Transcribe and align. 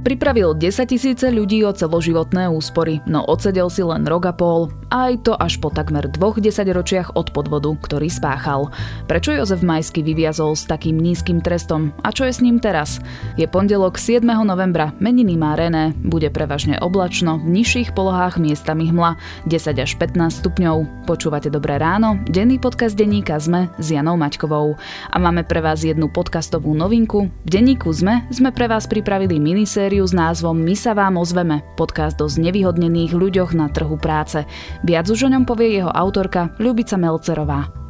Pripravil 0.00 0.56
10 0.56 0.88
tisíce 0.88 1.28
ľudí 1.28 1.60
o 1.60 1.76
celoživotné 1.76 2.48
úspory, 2.48 3.04
no 3.04 3.20
odsedel 3.20 3.68
si 3.68 3.84
len 3.84 4.08
rok 4.08 4.32
a 4.32 4.34
pol, 4.34 4.72
aj 4.88 5.28
to 5.28 5.36
až 5.36 5.60
po 5.60 5.68
takmer 5.68 6.08
dvoch 6.08 6.40
desaťročiach 6.40 7.20
od 7.20 7.28
podvodu, 7.36 7.68
ktorý 7.84 8.08
spáchal. 8.08 8.72
Prečo 9.04 9.36
Jozef 9.36 9.60
Majský 9.60 10.00
vyviazol 10.00 10.56
s 10.56 10.64
takým 10.64 10.96
nízkym 10.96 11.44
trestom 11.44 11.92
a 12.00 12.16
čo 12.16 12.24
je 12.24 12.32
s 12.32 12.40
ním 12.40 12.56
teraz? 12.56 12.96
Je 13.36 13.44
pondelok 13.44 14.00
7. 14.00 14.24
novembra, 14.24 14.96
meniny 15.04 15.36
má 15.36 15.52
René, 15.52 15.92
bude 16.00 16.32
prevažne 16.32 16.80
oblačno, 16.80 17.36
v 17.36 17.60
nižších 17.60 17.92
polohách 17.92 18.40
miestami 18.40 18.88
hmla, 18.88 19.20
10 19.52 19.84
až 19.84 20.00
15 20.00 20.32
stupňov. 20.32 21.04
Počúvate 21.04 21.52
Dobré 21.52 21.76
ráno, 21.76 22.16
denný 22.24 22.56
podcast 22.56 22.96
denníka 22.96 23.36
ZME 23.36 23.68
s 23.76 23.92
Janou 23.92 24.16
Maťkovou. 24.16 24.80
A 25.12 25.16
máme 25.20 25.44
pre 25.44 25.60
vás 25.60 25.84
jednu 25.84 26.08
podcastovú 26.08 26.72
novinku. 26.72 27.28
V 27.44 27.48
denníku 27.52 27.92
ZME 27.92 28.32
sme 28.32 28.48
pre 28.48 28.64
vás 28.64 28.88
pripravili 28.88 29.36
minisér 29.36 29.89
sériu 29.90 30.06
s 30.06 30.14
názvom 30.14 30.54
My 30.54 30.78
sa 30.78 30.94
vám 30.94 31.18
ozveme, 31.18 31.66
podcast 31.74 32.14
o 32.22 32.30
znevýhodnených 32.30 33.10
ľuďoch 33.10 33.58
na 33.58 33.66
trhu 33.74 33.98
práce. 33.98 34.46
Viac 34.86 35.10
už 35.10 35.26
o 35.26 35.32
ňom 35.34 35.42
povie 35.42 35.82
jeho 35.82 35.90
autorka 35.90 36.54
Ľubica 36.62 36.94
Melcerová. 36.94 37.89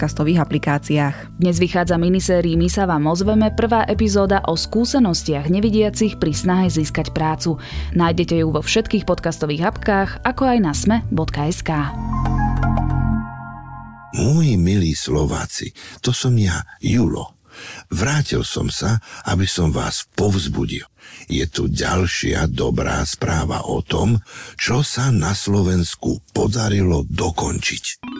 podcastových 0.01 0.41
aplikáciách. 0.41 1.37
Dnes 1.37 1.61
vychádza 1.61 1.93
minisérii 1.93 2.57
My 2.57 2.65
sa 2.73 2.89
vám 2.89 3.05
ozveme 3.05 3.53
prvá 3.53 3.85
epizóda 3.85 4.41
o 4.49 4.57
skúsenostiach 4.57 5.45
nevidiacich 5.45 6.17
pri 6.17 6.33
snahe 6.33 6.73
získať 6.73 7.13
prácu. 7.13 7.61
Nájdete 7.93 8.41
ju 8.41 8.49
vo 8.49 8.65
všetkých 8.65 9.05
podcastových 9.05 9.69
apkách, 9.69 10.25
ako 10.25 10.43
aj 10.49 10.57
na 10.57 10.73
sme.sk. 10.73 11.69
Moji 14.17 14.57
milí 14.57 14.97
Slováci, 14.97 15.69
to 16.01 16.09
som 16.09 16.33
ja, 16.33 16.65
Julo. 16.81 17.37
Vrátil 17.93 18.41
som 18.41 18.73
sa, 18.73 18.97
aby 19.29 19.45
som 19.45 19.69
vás 19.69 20.09
povzbudil. 20.17 20.89
Je 21.29 21.45
tu 21.45 21.69
ďalšia 21.69 22.49
dobrá 22.49 23.05
správa 23.05 23.69
o 23.69 23.85
tom, 23.85 24.17
čo 24.57 24.81
sa 24.81 25.13
na 25.13 25.37
Slovensku 25.37 26.25
podarilo 26.33 27.05
dokončiť. 27.05 28.10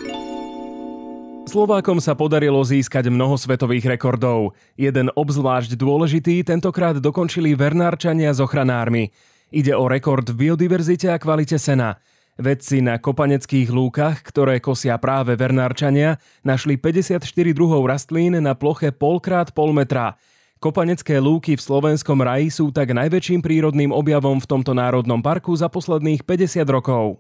Slovákom 1.52 2.00
sa 2.00 2.16
podarilo 2.16 2.64
získať 2.64 3.12
mnoho 3.12 3.36
svetových 3.36 4.00
rekordov. 4.00 4.56
Jeden 4.80 5.12
obzvlášť 5.12 5.76
dôležitý 5.76 6.48
tentokrát 6.48 6.96
dokončili 6.96 7.60
vernárčania 7.60 8.32
s 8.32 8.40
ochranármi. 8.40 9.12
Ide 9.52 9.76
o 9.76 9.92
rekord 9.92 10.24
v 10.32 10.48
biodiverzite 10.48 11.12
a 11.12 11.20
kvalite 11.20 11.60
sena. 11.60 12.00
Vedci 12.40 12.80
na 12.80 13.04
kopaneckých 13.04 13.68
lúkach, 13.68 14.24
ktoré 14.24 14.64
kosia 14.64 14.96
práve 14.96 15.36
vernárčania, 15.36 16.24
našli 16.40 16.80
54 16.80 17.20
druhov 17.52 17.84
rastlín 17.84 18.40
na 18.40 18.56
ploche 18.56 18.96
polkrát 18.96 19.52
pol 19.52 19.76
metra. 19.76 20.16
Kopanecké 20.64 21.20
lúky 21.20 21.60
v 21.60 21.66
slovenskom 21.68 22.24
raji 22.24 22.48
sú 22.48 22.72
tak 22.72 22.96
najväčším 22.96 23.44
prírodným 23.44 23.92
objavom 23.92 24.40
v 24.40 24.48
tomto 24.48 24.72
národnom 24.72 25.20
parku 25.20 25.52
za 25.52 25.68
posledných 25.68 26.24
50 26.24 26.64
rokov 26.72 27.20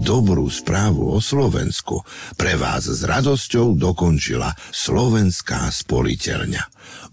dobrú 0.00 0.46
správu 0.52 1.16
o 1.16 1.18
Slovensku 1.18 2.04
pre 2.36 2.54
vás 2.54 2.86
s 2.86 3.02
radosťou 3.04 3.76
dokončila 3.76 4.52
Slovenská 4.70 5.72
spoliteľňa. 5.72 6.62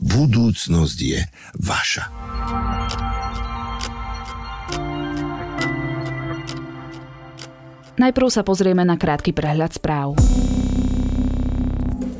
Budúcnosť 0.04 0.98
je 1.00 1.22
vaša. 1.64 2.06
Najprv 7.94 8.28
sa 8.28 8.42
pozrieme 8.42 8.82
na 8.84 8.98
krátky 8.98 9.32
prehľad 9.32 9.78
správ. 9.78 10.18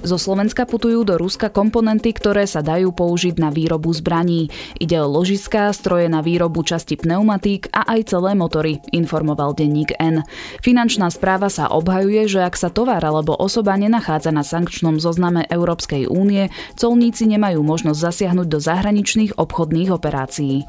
Zo 0.04 0.20
Slovenska 0.20 0.68
putujú 0.68 1.08
do 1.08 1.16
Ruska 1.16 1.48
komponenty, 1.48 2.12
ktoré 2.12 2.44
sa 2.44 2.60
dajú 2.60 2.92
použiť 2.92 3.40
na 3.40 3.56
výrobu 3.56 3.88
zbraní. 3.96 4.52
Ide 4.76 5.00
o 5.00 5.08
ložiská, 5.08 5.72
stroje 5.72 6.12
na 6.12 6.20
výrobu 6.20 6.60
časti 6.60 7.00
pneumatík 7.00 7.72
a 7.72 7.88
aj 7.88 8.12
celé 8.12 8.36
motory, 8.36 8.84
informoval 8.92 9.56
denník 9.56 9.96
N. 9.96 10.28
Finančná 10.60 11.08
správa 11.08 11.48
sa 11.48 11.72
obhajuje, 11.72 12.28
že 12.28 12.44
ak 12.44 12.60
sa 12.60 12.68
tovar 12.68 13.00
alebo 13.00 13.32
osoba 13.32 13.80
nenachádza 13.80 14.36
na 14.36 14.44
sankčnom 14.44 15.00
zozname 15.00 15.48
Európskej 15.48 16.12
únie, 16.12 16.52
colníci 16.76 17.24
nemajú 17.24 17.64
možnosť 17.64 18.00
zasiahnuť 18.04 18.48
do 18.52 18.60
zahraničných 18.60 19.40
obchodných 19.40 19.88
operácií. 19.88 20.68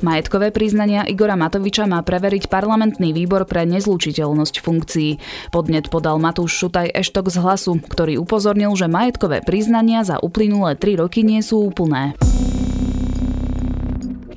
Majetkové 0.00 0.48
priznania 0.48 1.04
Igora 1.04 1.36
Matoviča 1.36 1.84
má 1.84 2.00
preveriť 2.00 2.48
parlamentný 2.48 3.12
výbor 3.12 3.44
pre 3.44 3.68
nezlučiteľnosť 3.68 4.54
funkcií. 4.64 5.10
Podnet 5.52 5.92
podal 5.92 6.16
Matúš 6.16 6.56
Šutaj 6.56 6.88
Eštok 6.96 7.28
z 7.28 7.36
hlasu, 7.44 7.72
ktorý 7.84 8.16
upozornil, 8.16 8.72
že 8.72 8.88
majetkové 8.88 9.44
priznania 9.44 10.00
za 10.00 10.16
uplynulé 10.16 10.80
tri 10.80 10.96
roky 10.96 11.20
nie 11.20 11.44
sú 11.44 11.68
úplné. 11.68 12.16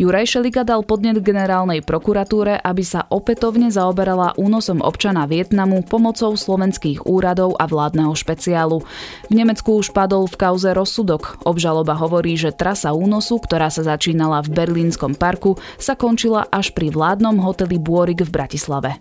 Juraj 0.04 0.36
Šelika 0.36 0.68
dal 0.68 0.84
podnet 0.84 1.24
generálnej 1.24 1.80
prokuratúre, 1.80 2.60
aby 2.60 2.84
sa 2.84 3.08
opätovne 3.08 3.72
zaoberala 3.72 4.36
únosom 4.36 4.84
občana 4.84 5.24
Vietnamu 5.24 5.80
pomocou 5.80 6.36
slovenských 6.36 7.08
úradov 7.08 7.56
a 7.56 7.64
vládneho 7.72 8.12
špeciálu. 8.12 8.84
V 9.32 9.34
Nemecku 9.34 9.80
už 9.80 9.96
padol 9.96 10.28
v 10.28 10.36
kauze 10.36 10.76
rozsudok. 10.76 11.40
Obžaloba 11.48 11.96
hovorí, 11.96 12.36
že 12.36 12.52
trasa 12.52 12.92
únosu, 12.92 13.40
ktorá 13.40 13.72
sa 13.72 13.96
začínala 13.96 14.44
v 14.44 14.52
Berlínskom 14.52 15.16
parku, 15.16 15.56
sa 15.80 15.96
končila 15.96 16.52
až 16.52 16.76
pri 16.76 16.92
vládnom 16.92 17.40
hoteli 17.40 17.80
Bôrik 17.80 18.28
v 18.28 18.34
Bratislave. 18.44 19.00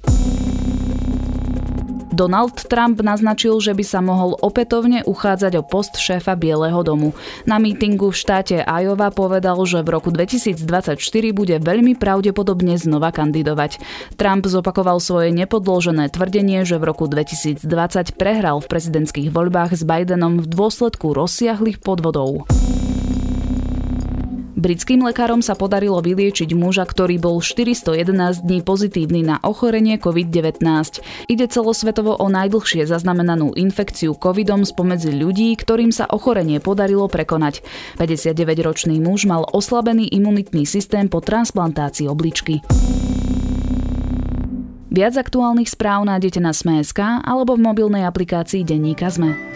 Donald 2.12 2.68
Trump 2.68 3.00
naznačil, 3.00 3.56
že 3.56 3.72
by 3.72 3.84
sa 3.84 4.04
mohol 4.04 4.36
opätovne 4.44 5.00
uchádzať 5.08 5.52
o 5.58 5.62
post 5.64 5.96
šéfa 5.96 6.36
Bieleho 6.36 6.84
domu. 6.84 7.16
Na 7.48 7.56
mítingu 7.56 8.12
v 8.12 8.20
štáte 8.20 8.60
Iowa 8.60 9.08
povedal, 9.08 9.56
že 9.64 9.80
v 9.80 9.96
roku 9.96 10.12
2024 10.12 11.00
bude 11.32 11.56
veľmi 11.56 11.96
pravdepodobne 11.96 12.76
znova 12.76 13.10
kandidovať. 13.16 13.80
Trump 14.20 14.44
zopakoval 14.44 15.00
svoje 15.00 15.32
nepodložené 15.32 16.12
tvrdenie, 16.12 16.68
že 16.68 16.76
v 16.76 16.92
roku 16.92 17.08
2020 17.08 17.64
prehral 18.20 18.60
v 18.60 18.68
prezidentských 18.68 19.32
voľbách 19.32 19.72
s 19.72 19.82
Bidenom 19.82 20.38
v 20.38 20.46
dôsledku 20.46 21.16
rozsiahlých 21.16 21.80
podvodov. 21.80 22.44
Britským 24.62 25.02
lekárom 25.02 25.42
sa 25.42 25.58
podarilo 25.58 25.98
vyliečiť 25.98 26.54
muža, 26.54 26.86
ktorý 26.86 27.18
bol 27.18 27.42
411 27.42 28.46
dní 28.46 28.62
pozitívny 28.62 29.26
na 29.26 29.42
ochorenie 29.42 29.98
COVID-19. 29.98 30.62
Ide 31.26 31.50
celosvetovo 31.50 32.14
o 32.14 32.30
najdlhšie 32.30 32.86
zaznamenanú 32.86 33.58
infekciu 33.58 34.14
covidom 34.14 34.62
spomedzi 34.62 35.18
ľudí, 35.18 35.58
ktorým 35.58 35.90
sa 35.90 36.06
ochorenie 36.06 36.62
podarilo 36.62 37.10
prekonať. 37.10 37.66
59-ročný 37.98 39.02
muž 39.02 39.26
mal 39.26 39.42
oslabený 39.50 40.06
imunitný 40.14 40.62
systém 40.62 41.10
po 41.10 41.18
transplantácii 41.18 42.06
obličky. 42.06 42.62
Viac 44.94 45.18
aktuálnych 45.18 45.74
správ 45.74 46.06
nájdete 46.06 46.38
na 46.38 46.54
Sme.sk 46.54 47.02
alebo 47.26 47.58
v 47.58 47.66
mobilnej 47.66 48.06
aplikácii 48.06 48.62
Denníka 48.62 49.10
Sme. 49.10 49.51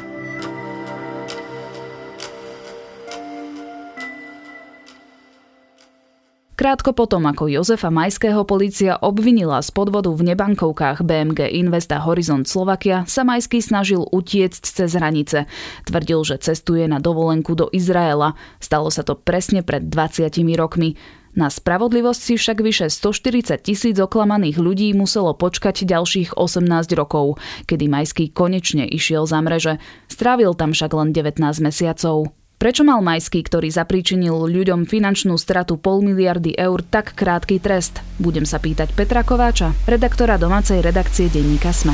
Krátko 6.57 6.97
potom, 6.97 7.29
ako 7.29 7.53
Jozefa 7.53 7.93
Majského 7.93 8.41
policia 8.49 8.97
obvinila 9.05 9.61
z 9.61 9.69
podvodu 9.77 10.09
v 10.09 10.33
nebankovkách 10.33 11.05
BMG 11.05 11.53
Invest 11.53 11.93
a 11.93 12.01
Horizont 12.01 12.49
Slovakia, 12.49 13.05
sa 13.05 13.29
Majský 13.29 13.61
snažil 13.61 14.01
utiecť 14.01 14.65
cez 14.65 14.97
hranice. 14.97 15.45
Tvrdil, 15.85 16.25
že 16.25 16.41
cestuje 16.41 16.89
na 16.89 16.97
dovolenku 16.97 17.53
do 17.53 17.69
Izraela. 17.77 18.41
Stalo 18.57 18.89
sa 18.89 19.05
to 19.05 19.21
presne 19.21 19.61
pred 19.61 19.93
20 19.93 20.33
rokmi. 20.57 20.97
Na 21.37 21.53
spravodlivosť 21.53 22.21
si 22.25 22.35
však 22.41 22.65
vyše 22.65 22.89
140 22.89 23.61
tisíc 23.61 24.01
oklamaných 24.01 24.57
ľudí 24.57 24.89
muselo 24.97 25.37
počkať 25.37 25.85
ďalších 25.85 26.41
18 26.41 26.73
rokov, 26.97 27.37
kedy 27.69 27.85
Majský 27.85 28.33
konečne 28.33 28.89
išiel 28.89 29.29
za 29.29 29.45
mreže. 29.45 29.77
Strávil 30.09 30.57
tam 30.57 30.73
však 30.73 30.89
len 30.97 31.13
19 31.13 31.37
mesiacov. 31.61 32.33
Prečo 32.57 32.89
mal 32.89 33.05
Majský, 33.05 33.45
ktorý 33.45 33.69
zapríčinil 33.69 34.49
ľuďom 34.49 34.89
finančnú 34.89 35.37
stratu 35.37 35.77
pol 35.77 36.01
miliardy 36.01 36.57
eur, 36.57 36.81
tak 36.81 37.13
krátky 37.13 37.61
trest? 37.61 38.01
Budem 38.17 38.49
sa 38.49 38.57
pýtať 38.57 38.97
Petra 38.97 39.21
Kováča, 39.21 39.77
redaktora 39.85 40.41
domácej 40.41 40.81
redakcie 40.81 41.29
denníka 41.29 41.69
SME. 41.69 41.93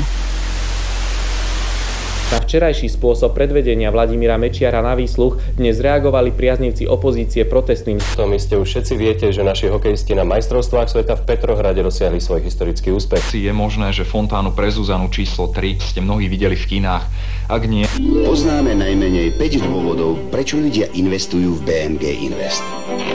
Na 2.33 2.41
včerajší 2.41 2.89
spôsob 2.89 3.37
predvedenia 3.37 3.93
Vladimíra 3.93 4.41
Mečiara 4.41 4.81
na 4.81 4.97
výsluch 4.97 5.37
dnes 5.53 5.77
reagovali 5.77 6.33
priaznivci 6.33 6.89
opozície 6.89 7.45
protestným. 7.45 8.01
To 8.17 8.25
my 8.25 8.41
ste 8.41 8.57
už 8.57 8.73
všetci 8.73 8.93
viete, 8.97 9.29
že 9.29 9.45
naši 9.45 9.69
hokejisti 9.69 10.17
na 10.17 10.25
majstrovstvách 10.25 10.89
sveta 10.89 11.13
v 11.13 11.29
Petrohrade 11.29 11.85
dosiahli 11.85 12.17
svoj 12.17 12.41
historický 12.41 12.89
úspech. 12.89 13.37
Je 13.37 13.53
možné, 13.53 13.93
že 13.93 14.01
fontánu 14.01 14.49
pre 14.49 14.73
Zuzanu 14.73 15.13
číslo 15.13 15.53
3 15.53 15.77
ste 15.77 16.01
mnohí 16.01 16.25
videli 16.25 16.57
v 16.57 16.65
kinách. 16.73 17.05
Ak 17.53 17.69
nie... 17.69 17.85
Poznáme 18.25 18.73
najmenej 18.81 19.37
5 19.37 19.69
dôvodov, 19.69 20.17
prečo 20.33 20.57
ľudia 20.57 20.89
investujú 20.97 21.61
v 21.61 21.69
BMG 21.69 22.33
Invest. 22.33 22.65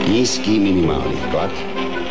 Nízky 0.07 0.55
minimálny 0.55 1.19
vklad, 1.27 1.51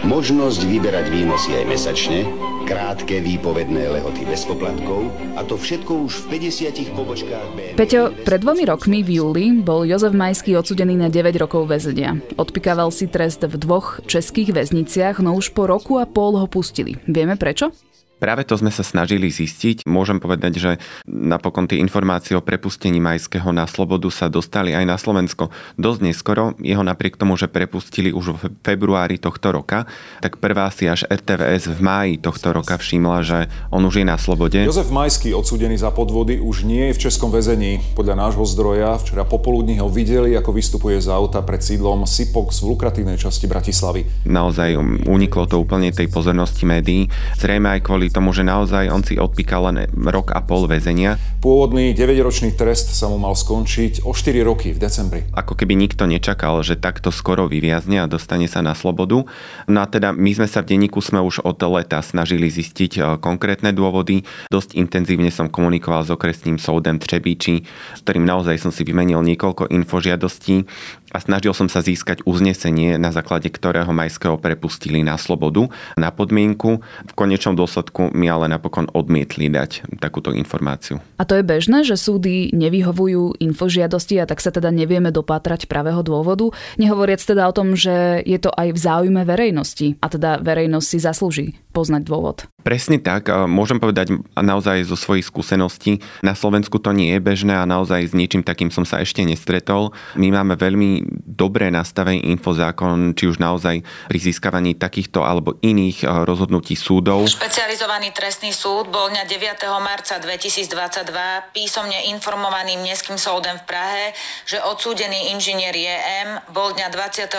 možnosť 0.04 0.60
vyberať 0.60 1.08
výnosy 1.08 1.56
aj 1.56 1.64
mesačne, 1.72 2.28
krátke 2.68 3.24
výpovedné 3.24 3.88
lehoty 3.88 4.28
bez 4.28 4.44
poplatkov 4.44 5.08
a 5.32 5.40
to 5.40 5.56
všetko 5.56 6.04
už 6.04 6.28
v 6.28 6.52
50 6.52 6.92
pobočkách 6.92 7.48
BNP. 7.56 7.80
Peťo, 7.80 8.12
pred 8.28 8.44
dvomi 8.44 8.68
rokmi 8.68 9.00
v 9.00 9.24
júli 9.24 9.44
bol 9.64 9.88
Jozef 9.88 10.12
Majský 10.12 10.52
odsudený 10.52 11.00
na 11.00 11.08
9 11.08 11.32
rokov 11.40 11.64
väzenia. 11.64 12.20
Odpikával 12.36 12.92
si 12.92 13.08
trest 13.08 13.40
v 13.40 13.56
dvoch 13.56 14.04
českých 14.04 14.52
väzniciach, 14.52 15.24
no 15.24 15.32
už 15.32 15.56
po 15.56 15.64
roku 15.64 15.96
a 15.96 16.04
pol 16.04 16.36
ho 16.36 16.44
pustili. 16.44 17.00
Vieme 17.08 17.40
prečo? 17.40 17.72
Práve 18.18 18.42
to 18.42 18.58
sme 18.58 18.74
sa 18.74 18.82
snažili 18.82 19.30
zistiť. 19.30 19.86
Môžem 19.86 20.18
povedať, 20.18 20.58
že 20.58 20.70
napokon 21.06 21.70
tie 21.70 21.78
informácie 21.78 22.34
o 22.34 22.42
prepustení 22.42 22.98
Majského 22.98 23.54
na 23.54 23.70
slobodu 23.70 24.10
sa 24.10 24.26
dostali 24.26 24.74
aj 24.74 24.84
na 24.84 24.98
Slovensko 24.98 25.54
dosť 25.78 26.00
neskoro. 26.02 26.58
Jeho 26.58 26.82
napriek 26.82 27.14
tomu, 27.14 27.38
že 27.38 27.46
prepustili 27.46 28.10
už 28.10 28.34
v 28.34 28.42
februári 28.66 29.22
tohto 29.22 29.54
roka, 29.54 29.86
tak 30.18 30.42
prvá 30.42 30.66
si 30.74 30.90
až 30.90 31.06
RTVS 31.06 31.70
v 31.70 31.78
máji 31.78 32.14
tohto 32.18 32.50
roka 32.50 32.74
všimla, 32.74 33.22
že 33.22 33.38
on 33.70 33.86
už 33.86 34.02
je 34.02 34.06
na 34.06 34.18
slobode. 34.18 34.58
Jozef 34.58 34.90
Majský, 34.90 35.30
odsudený 35.30 35.78
za 35.78 35.94
podvody, 35.94 36.42
už 36.42 36.66
nie 36.66 36.90
je 36.90 36.96
v 36.98 37.02
českom 37.06 37.30
väzení. 37.30 37.78
Podľa 37.94 38.18
nášho 38.18 38.42
zdroja 38.42 38.98
včera 38.98 39.22
popoludní 39.22 39.78
ho 39.78 39.86
videli, 39.86 40.34
ako 40.34 40.50
vystupuje 40.50 40.98
z 40.98 41.06
auta 41.14 41.38
pred 41.46 41.62
sídlom 41.62 42.02
Sipox 42.02 42.66
v 42.66 42.74
lukratívnej 42.74 43.14
časti 43.14 43.46
Bratislavy. 43.46 44.26
Naozaj 44.26 44.74
uniklo 45.06 45.46
to 45.46 45.62
úplne 45.62 45.94
tej 45.94 46.10
pozornosti 46.10 46.66
médií. 46.66 47.06
Zrejme 47.38 47.78
aj 47.78 47.86
kvôli 47.86 48.07
tomu, 48.10 48.34
že 48.36 48.44
naozaj 48.44 48.90
on 48.90 49.02
si 49.04 49.16
odpíkal 49.16 49.72
len 49.72 49.88
rok 49.92 50.32
a 50.34 50.40
pol 50.44 50.68
väzenia. 50.68 51.20
Pôvodný 51.38 51.94
9-ročný 51.94 52.56
trest 52.58 52.92
sa 52.92 53.06
mu 53.06 53.16
mal 53.16 53.36
skončiť 53.36 54.02
o 54.04 54.12
4 54.12 54.42
roky 54.42 54.74
v 54.74 54.78
decembri. 54.82 55.20
Ako 55.32 55.54
keby 55.54 55.78
nikto 55.78 56.08
nečakal, 56.08 56.60
že 56.66 56.74
takto 56.74 57.14
skoro 57.14 57.46
vyviazne 57.46 58.02
a 58.02 58.10
dostane 58.10 58.50
sa 58.50 58.64
na 58.64 58.74
slobodu. 58.74 59.22
No 59.70 59.78
a 59.78 59.86
teda 59.86 60.10
my 60.16 60.30
sme 60.34 60.48
sa 60.50 60.60
v 60.64 60.74
denníku 60.74 60.98
sme 60.98 61.22
už 61.22 61.46
od 61.46 61.60
leta 61.68 62.02
snažili 62.02 62.50
zistiť 62.50 62.92
e, 62.98 63.00
konkrétne 63.22 63.70
dôvody. 63.70 64.26
Dosť 64.50 64.74
intenzívne 64.74 65.30
som 65.30 65.52
komunikoval 65.52 66.02
s 66.06 66.10
okresným 66.10 66.56
súdem 66.58 66.98
Třebíči, 66.98 67.62
s 67.94 68.00
ktorým 68.02 68.24
naozaj 68.24 68.58
som 68.58 68.72
si 68.74 68.82
vymenil 68.82 69.20
niekoľko 69.22 69.70
infožiadostí 69.70 70.66
a 71.12 71.18
snažil 71.18 71.56
som 71.56 71.66
sa 71.66 71.80
získať 71.80 72.24
uznesenie, 72.28 73.00
na 73.00 73.12
základe 73.14 73.48
ktorého 73.48 73.88
Majského 73.92 74.36
prepustili 74.36 75.00
na 75.00 75.16
slobodu 75.16 75.70
na 75.96 76.12
podmienku. 76.12 76.80
V 76.82 77.12
konečnom 77.16 77.56
dôsledku 77.56 78.12
mi 78.12 78.28
ale 78.28 78.48
napokon 78.48 78.88
odmietli 78.92 79.48
dať 79.48 79.98
takúto 79.98 80.36
informáciu. 80.36 81.00
A 81.16 81.24
to 81.24 81.36
je 81.36 81.44
bežné, 81.44 81.84
že 81.84 81.96
súdy 81.96 82.52
nevyhovujú 82.52 83.40
infožiadosti 83.40 84.20
a 84.20 84.28
tak 84.28 84.44
sa 84.44 84.52
teda 84.52 84.68
nevieme 84.68 85.08
dopátrať 85.08 85.66
pravého 85.66 86.04
dôvodu, 86.04 86.52
nehovoriac 86.76 87.20
teda 87.20 87.48
o 87.48 87.56
tom, 87.56 87.74
že 87.74 88.20
je 88.24 88.38
to 88.40 88.52
aj 88.52 88.72
v 88.72 88.78
záujme 88.78 89.22
verejnosti 89.24 89.96
a 89.98 90.06
teda 90.12 90.44
verejnosť 90.44 90.86
si 90.86 90.98
zaslúži 91.00 91.46
poznať 91.72 92.02
dôvod. 92.08 92.48
Presne 92.66 92.98
tak. 92.98 93.30
Môžem 93.30 93.78
povedať 93.78 94.18
naozaj 94.34 94.82
zo 94.84 94.98
svojich 94.98 95.24
skúseností. 95.24 96.02
Na 96.26 96.34
Slovensku 96.34 96.82
to 96.82 96.90
nie 96.90 97.14
je 97.16 97.20
bežné 97.22 97.54
a 97.54 97.68
naozaj 97.68 98.10
s 98.10 98.12
ničím 98.12 98.42
takým 98.42 98.68
som 98.74 98.82
sa 98.82 98.98
ešte 99.00 99.22
nestretol. 99.22 99.94
My 100.18 100.34
máme 100.34 100.58
veľmi 100.58 100.97
dobre 101.24 101.70
nastavený 101.70 102.26
infozákon, 102.34 103.14
či 103.14 103.30
už 103.30 103.38
naozaj 103.38 103.82
pri 104.10 104.18
získavaní 104.18 104.74
takýchto 104.74 105.22
alebo 105.22 105.56
iných 105.60 106.04
rozhodnutí 106.26 106.74
súdov. 106.74 107.28
Špecializovaný 107.28 108.10
trestný 108.16 108.50
súd 108.50 108.90
bol 108.90 109.12
dňa 109.12 109.24
9. 109.28 109.68
marca 109.82 110.18
2022 110.18 111.54
písomne 111.54 112.10
informovaný 112.10 112.80
Mestským 112.82 113.20
súdem 113.20 113.56
v 113.60 113.64
Prahe, 113.68 114.04
že 114.48 114.58
odsúdený 114.62 115.32
inžinier 115.36 115.74
JM 115.76 116.52
bol 116.52 116.74
dňa 116.74 116.90
28. 116.90 117.38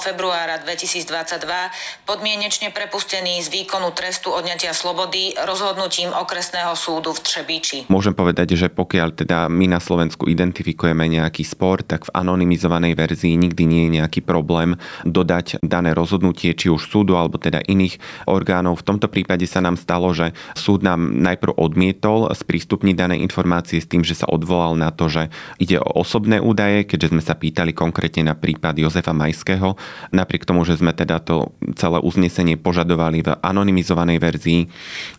februára 0.00 0.62
2022 0.62 2.08
podmienečne 2.08 2.70
prepustený 2.72 3.44
z 3.44 3.48
výkonu 3.52 3.92
trestu 3.92 4.32
odňatia 4.32 4.72
slobody 4.72 5.36
rozhodnutím 5.44 6.10
okresného 6.14 6.72
súdu 6.78 7.12
v 7.12 7.20
Třebíči. 7.20 7.78
Môžem 7.92 8.16
povedať, 8.16 8.56
že 8.56 8.72
pokiaľ 8.72 9.08
teda 9.14 9.50
my 9.50 9.66
na 9.68 9.80
Slovensku 9.82 10.30
identifikujeme 10.30 11.06
nejaký 11.10 11.42
spor, 11.44 11.82
tak 11.82 12.06
v 12.08 12.14
anonymizovanej 12.14 12.93
verzii 12.94 13.34
nikdy 13.34 13.62
nie 13.66 13.82
je 13.86 13.94
nejaký 14.00 14.20
problém 14.22 14.78
dodať 15.02 15.60
dané 15.60 15.92
rozhodnutie 15.92 16.54
či 16.54 16.70
už 16.70 16.86
súdu 16.86 17.18
alebo 17.18 17.36
teda 17.36 17.60
iných 17.66 17.98
orgánov. 18.30 18.80
V 18.80 18.86
tomto 18.94 19.10
prípade 19.10 19.44
sa 19.50 19.58
nám 19.58 19.76
stalo, 19.76 20.14
že 20.14 20.32
súd 20.54 20.86
nám 20.86 21.18
najprv 21.18 21.58
odmietol 21.58 22.30
sprístupniť 22.30 22.94
dané 22.94 23.16
informácie 23.20 23.82
s 23.82 23.90
tým, 23.90 24.06
že 24.06 24.14
sa 24.14 24.30
odvolal 24.30 24.78
na 24.78 24.94
to, 24.94 25.10
že 25.10 25.28
ide 25.58 25.82
o 25.82 26.04
osobné 26.04 26.38
údaje, 26.38 26.84
keďže 26.84 27.10
sme 27.16 27.22
sa 27.24 27.34
pýtali 27.34 27.72
konkrétne 27.72 28.28
na 28.28 28.34
prípad 28.36 28.76
Jozefa 28.76 29.16
Majského. 29.16 29.74
Napriek 30.12 30.44
tomu, 30.44 30.62
že 30.68 30.76
sme 30.76 30.92
teda 30.92 31.18
to 31.24 31.56
celé 31.74 31.98
uznesenie 32.04 32.60
požadovali 32.60 33.24
v 33.24 33.34
anonymizovanej 33.40 34.18
verzii, 34.20 34.60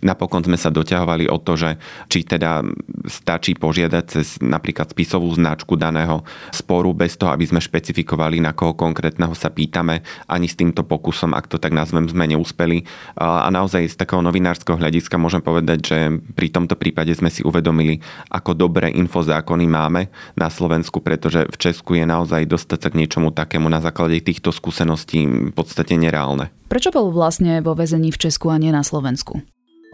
napokon 0.06 0.46
sme 0.46 0.62
sa 0.62 0.70
doťahovali 0.70 1.26
o 1.28 1.42
to, 1.42 1.58
že 1.58 1.82
či 2.08 2.22
teda 2.22 2.62
stačí 3.10 3.58
požiadať 3.58 4.04
cez 4.06 4.38
napríklad 4.40 4.94
spisovú 4.94 5.34
značku 5.34 5.74
daného 5.74 6.22
sporu 6.54 6.94
bez 6.94 7.18
toho, 7.18 7.34
aby 7.34 7.50
sme 7.50 7.60
špecifikovali, 7.66 8.38
na 8.38 8.54
koho 8.54 8.78
konkrétneho 8.78 9.34
sa 9.34 9.50
pýtame. 9.50 10.06
Ani 10.30 10.46
s 10.46 10.54
týmto 10.54 10.86
pokusom, 10.86 11.34
ak 11.34 11.50
to 11.50 11.58
tak 11.58 11.74
nazvem, 11.74 12.06
sme 12.06 12.30
neúspeli. 12.30 12.86
A 13.18 13.50
naozaj 13.50 13.90
z 13.90 13.96
takého 13.98 14.22
novinárskeho 14.22 14.78
hľadiska 14.78 15.18
môžem 15.18 15.42
povedať, 15.42 15.80
že 15.82 15.98
pri 16.38 16.54
tomto 16.54 16.78
prípade 16.78 17.12
sme 17.18 17.34
si 17.34 17.42
uvedomili, 17.42 18.00
ako 18.30 18.54
dobré 18.54 18.94
infozákony 18.94 19.66
máme 19.66 20.14
na 20.38 20.54
Slovensku, 20.54 21.02
pretože 21.02 21.50
v 21.50 21.56
Česku 21.58 21.98
je 21.98 22.06
naozaj 22.06 22.46
dostať 22.46 22.80
sa 22.86 22.90
k 22.94 23.00
niečomu 23.02 23.34
takému 23.34 23.66
na 23.66 23.82
základe 23.82 24.22
týchto 24.22 24.54
skúseností 24.54 25.26
v 25.26 25.54
podstate 25.56 25.98
nereálne. 25.98 26.54
Prečo 26.70 26.94
bol 26.94 27.10
vlastne 27.10 27.62
vo 27.66 27.74
väzení 27.74 28.14
v 28.14 28.22
Česku 28.30 28.54
a 28.54 28.62
nie 28.62 28.70
na 28.70 28.86
Slovensku? 28.86 29.42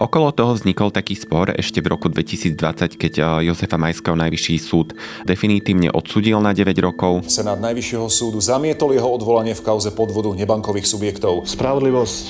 Okolo 0.01 0.33
toho 0.33 0.57
vznikol 0.57 0.89
taký 0.89 1.13
spor 1.13 1.53
ešte 1.53 1.77
v 1.77 1.93
roku 1.93 2.09
2020, 2.09 2.97
keď 2.97 3.13
eh, 3.21 3.25
Jozefa 3.53 3.77
Majského 3.77 4.17
najvyšší 4.17 4.57
súd 4.57 4.97
definitívne 5.29 5.93
odsudil 5.93 6.41
na 6.41 6.57
9 6.57 6.73
rokov. 6.81 7.29
Senát 7.29 7.61
Najvyššieho 7.61 8.09
súdu 8.09 8.41
zamietol 8.41 8.97
jeho 8.97 9.05
odvolanie 9.05 9.53
v 9.53 9.61
kauze 9.61 9.93
podvodu 9.93 10.33
nebankových 10.33 10.89
subjektov. 10.89 11.45
Spravodlivosť 11.45 12.25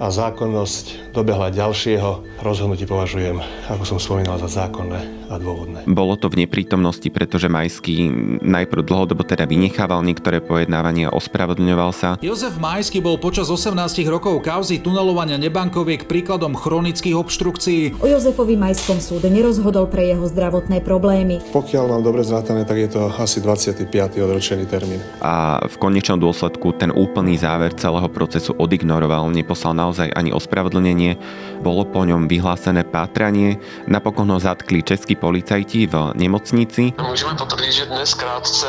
a 0.00 0.08
zákonnosť 0.08 1.12
dobehla 1.12 1.52
ďalšieho 1.52 2.40
rozhodnutie 2.40 2.88
považujem, 2.88 3.36
ako 3.68 3.84
som 3.84 3.98
spomínal, 4.00 4.40
za 4.40 4.48
zákonné 4.48 5.19
a 5.30 5.38
dôvodné. 5.38 5.86
Bolo 5.86 6.18
to 6.18 6.26
v 6.26 6.46
neprítomnosti, 6.46 7.06
pretože 7.12 7.46
Majský 7.46 8.10
najprv 8.40 8.82
dlhodobo 8.82 9.22
teda 9.22 9.46
vynechával 9.46 10.02
niektoré 10.02 10.42
pojednávania, 10.42 11.12
ospravedlňoval 11.12 11.90
sa. 11.92 12.08
Jozef 12.24 12.56
Majský 12.56 12.98
bol 13.04 13.20
počas 13.20 13.52
18 13.52 13.76
rokov 14.08 14.40
kauzy 14.42 14.80
tunelovania 14.80 15.36
nebankoviek 15.36 16.08
príkladom 16.08 16.56
chronických 16.56 17.14
obštrukcií. 17.14 18.00
O 18.00 18.08
Jozefovi 18.08 18.56
Majskom 18.56 18.98
súde 18.98 19.28
nerozhodol 19.28 19.86
pre 19.86 20.08
jeho 20.08 20.24
zdravotné 20.26 20.80
problémy. 20.80 21.44
Pokiaľ 21.52 21.84
mám 21.92 22.02
dobre 22.02 22.24
zrátané, 22.24 22.64
tak 22.64 22.80
je 22.80 22.88
to 22.96 23.12
asi 23.12 23.44
25. 23.44 23.86
odročený 24.16 24.64
termín. 24.64 25.04
A 25.20 25.60
v 25.60 25.76
konečnom 25.76 26.16
dôsledku 26.16 26.72
ten 26.80 26.88
úplný 26.88 27.36
záver 27.36 27.76
celého 27.76 28.08
procesu 28.08 28.56
odignoroval, 28.56 29.28
neposlal 29.28 29.76
na 29.76 29.90
naozaj 29.90 30.14
ani 30.14 30.30
ospravedlnenie. 30.30 31.18
Bolo 31.66 31.82
po 31.82 32.06
ňom 32.06 32.30
vyhlásené 32.30 32.86
pátranie. 32.86 33.58
Napokon 33.90 34.30
ho 34.30 34.38
zatkli 34.38 34.86
českí 34.86 35.18
policajti 35.20 35.84
v 35.84 36.16
nemocnici. 36.16 36.96
Môžeme 36.96 37.36
potvrdiť, 37.36 37.72
že 37.72 37.84
dnes 37.92 38.10
krátce 38.16 38.68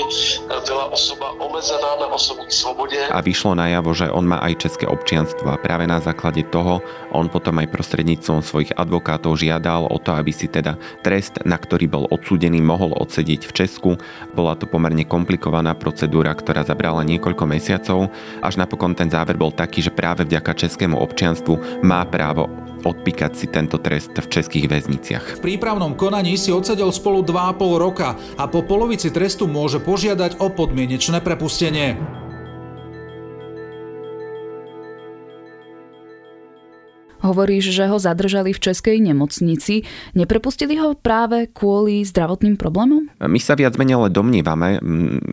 popolední 0.00 0.64
byla 0.64 0.84
osoba 0.92 1.28
omezená 1.38 1.90
na 2.00 2.06
osobní 2.08 2.48
slobode. 2.48 2.96
A 3.12 3.20
vyšlo 3.20 3.52
najavo, 3.54 3.92
že 3.92 4.08
on 4.08 4.24
má 4.24 4.40
aj 4.40 4.64
české 4.64 4.88
občianstvo 4.88 5.52
a 5.52 5.60
práve 5.60 5.84
na 5.84 6.00
základe 6.00 6.40
toho 6.48 6.80
on 7.12 7.28
potom 7.28 7.60
aj 7.60 7.68
prostredníctvom 7.68 8.40
svojich 8.40 8.72
advokátov 8.74 9.36
žiadal 9.36 9.86
o 9.92 9.98
to, 10.00 10.16
aby 10.16 10.32
si 10.32 10.48
teda 10.48 10.80
trest, 11.04 11.44
na 11.44 11.60
ktorý 11.60 11.86
bol 11.86 12.04
odsúdený, 12.08 12.64
mohol 12.64 12.96
odsediť 12.96 13.44
v 13.44 13.52
Česku. 13.52 13.90
Bola 14.32 14.56
to 14.56 14.64
pomerne 14.64 15.04
komplikovaná 15.04 15.76
procedúra, 15.76 16.32
ktorá 16.32 16.64
zabrala 16.64 17.04
niekoľko 17.04 17.44
mesiacov, 17.44 18.08
až 18.40 18.54
napokon 18.56 18.96
ten 18.96 19.12
záver 19.12 19.36
bol 19.36 19.52
taký, 19.52 19.84
že 19.84 19.92
práve 19.92 20.14
práve 20.14 20.30
vďaka 20.30 20.54
českému 20.54 20.96
občianstvu 21.02 21.82
má 21.82 22.06
právo 22.06 22.46
odpíkať 22.84 23.32
si 23.34 23.46
tento 23.48 23.80
trest 23.80 24.12
v 24.14 24.28
českých 24.28 24.68
väzniciach. 24.68 25.40
V 25.40 25.44
prípravnom 25.44 25.96
konaní 25.96 26.36
si 26.36 26.52
odsedel 26.52 26.92
spolu 26.92 27.24
2,5 27.24 27.82
roka 27.82 28.14
a 28.36 28.44
po 28.46 28.62
polovici 28.62 29.08
trestu 29.10 29.48
môže 29.48 29.80
požiadať 29.84 30.40
o 30.40 30.48
podmienečné 30.48 31.20
prepustenie. 31.20 32.00
Hovoríš, 37.24 37.72
že 37.72 37.88
ho 37.88 37.96
zadržali 37.96 38.52
v 38.52 38.60
českej 38.60 39.00
nemocnici. 39.00 39.88
Neprepustili 40.12 40.76
ho 40.76 40.92
práve 40.92 41.48
kvôli 41.48 42.04
zdravotným 42.04 42.60
problémom? 42.60 43.08
My 43.24 43.40
sa 43.40 43.56
viac 43.56 43.80
menej 43.80 43.96
ale 43.96 44.12
domnievame, 44.12 44.76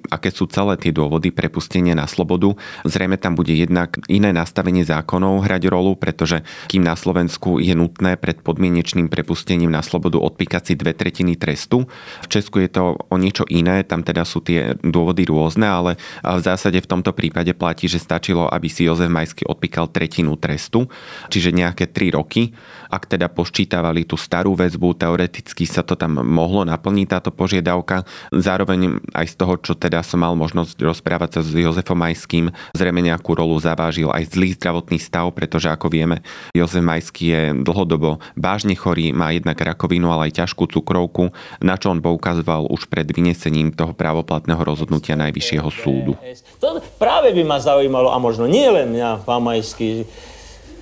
aké 0.08 0.32
sú 0.32 0.48
celé 0.48 0.80
tie 0.80 0.96
dôvody 0.96 1.36
prepustenia 1.36 1.92
na 1.92 2.08
slobodu. 2.08 2.56
Zrejme 2.88 3.20
tam 3.20 3.36
bude 3.36 3.52
jednak 3.52 4.00
iné 4.08 4.32
nastavenie 4.32 4.88
zákonov 4.88 5.44
hrať 5.44 5.68
rolu, 5.68 6.00
pretože 6.00 6.48
kým 6.72 6.88
na 6.88 6.96
Slovensku 6.96 7.60
je 7.60 7.76
nutné 7.76 8.16
pred 8.16 8.40
podmienečným 8.40 9.12
prepustením 9.12 9.68
na 9.68 9.84
slobodu 9.84 10.16
odpíkať 10.16 10.72
si 10.72 10.74
dve 10.80 10.96
tretiny 10.96 11.36
trestu, 11.36 11.92
v 12.24 12.28
Česku 12.32 12.64
je 12.64 12.70
to 12.72 12.96
o 12.96 13.16
niečo 13.20 13.44
iné, 13.52 13.84
tam 13.84 14.06
teda 14.06 14.24
sú 14.24 14.40
tie 14.40 14.80
dôvody 14.80 15.28
rôzne, 15.28 15.68
ale 15.68 15.92
v 16.24 16.40
zásade 16.40 16.80
v 16.80 16.88
tomto 16.88 17.12
prípade 17.12 17.52
platí, 17.52 17.92
že 17.92 18.00
stačilo, 18.00 18.48
aby 18.48 18.72
si 18.72 18.88
Jozef 18.88 19.12
Majský 19.12 19.44
odpíkal 19.44 19.92
tretinu 19.92 20.40
trestu, 20.40 20.88
čiže 21.28 21.52
nejaké 21.52 21.81
nejaké 21.82 22.14
3 22.14 22.18
roky. 22.22 22.54
Ak 22.94 23.10
teda 23.10 23.26
poščítavali 23.32 24.06
tú 24.06 24.20
starú 24.20 24.54
väzbu, 24.54 24.94
teoreticky 24.94 25.66
sa 25.66 25.82
to 25.82 25.98
tam 25.98 26.22
mohlo 26.22 26.62
naplniť 26.68 27.08
táto 27.10 27.32
požiadavka. 27.34 28.06
Zároveň 28.30 29.02
aj 29.18 29.26
z 29.32 29.36
toho, 29.40 29.58
čo 29.58 29.74
teda 29.74 30.06
som 30.06 30.22
mal 30.22 30.38
možnosť 30.38 30.78
rozprávať 30.78 31.40
sa 31.40 31.42
s 31.42 31.50
Jozefom 31.56 31.98
Majským, 31.98 32.54
zrejme 32.78 33.02
nejakú 33.02 33.34
rolu 33.34 33.58
zavážil 33.58 34.12
aj 34.14 34.36
zlý 34.38 34.54
zdravotný 34.54 35.02
stav, 35.02 35.32
pretože 35.34 35.72
ako 35.72 35.88
vieme, 35.90 36.22
Jozef 36.54 36.84
Majský 36.84 37.24
je 37.32 37.42
dlhodobo 37.64 38.22
vážne 38.36 38.76
chorý, 38.76 39.16
má 39.16 39.32
jednak 39.32 39.58
rakovinu, 39.58 40.12
ale 40.12 40.30
aj 40.30 40.46
ťažkú 40.46 40.68
cukrovku, 40.68 41.32
na 41.64 41.80
čo 41.80 41.96
on 41.96 42.04
poukazoval 42.04 42.68
už 42.70 42.92
pred 42.92 43.08
vynesením 43.08 43.72
toho 43.72 43.96
právoplatného 43.96 44.60
rozhodnutia 44.60 45.16
Najvyššieho 45.16 45.70
súdu. 45.72 46.14
To 46.60 46.84
práve 47.00 47.32
by 47.32 47.44
ma 47.48 47.58
zaujímalo, 47.64 48.12
a 48.12 48.20
možno 48.20 48.52
nie 48.52 48.68
len 48.68 48.92
mňa, 48.92 49.24
pán 49.24 49.40
Majský, 49.48 50.04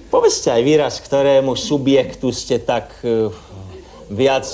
Povedzte 0.09 0.49
aj 0.49 0.61
výraz, 0.65 0.97
ktorému 1.05 1.53
subjektu 1.53 2.33
ste 2.33 2.57
tak 2.57 2.89
uh, 3.05 3.29
viac 4.09 4.45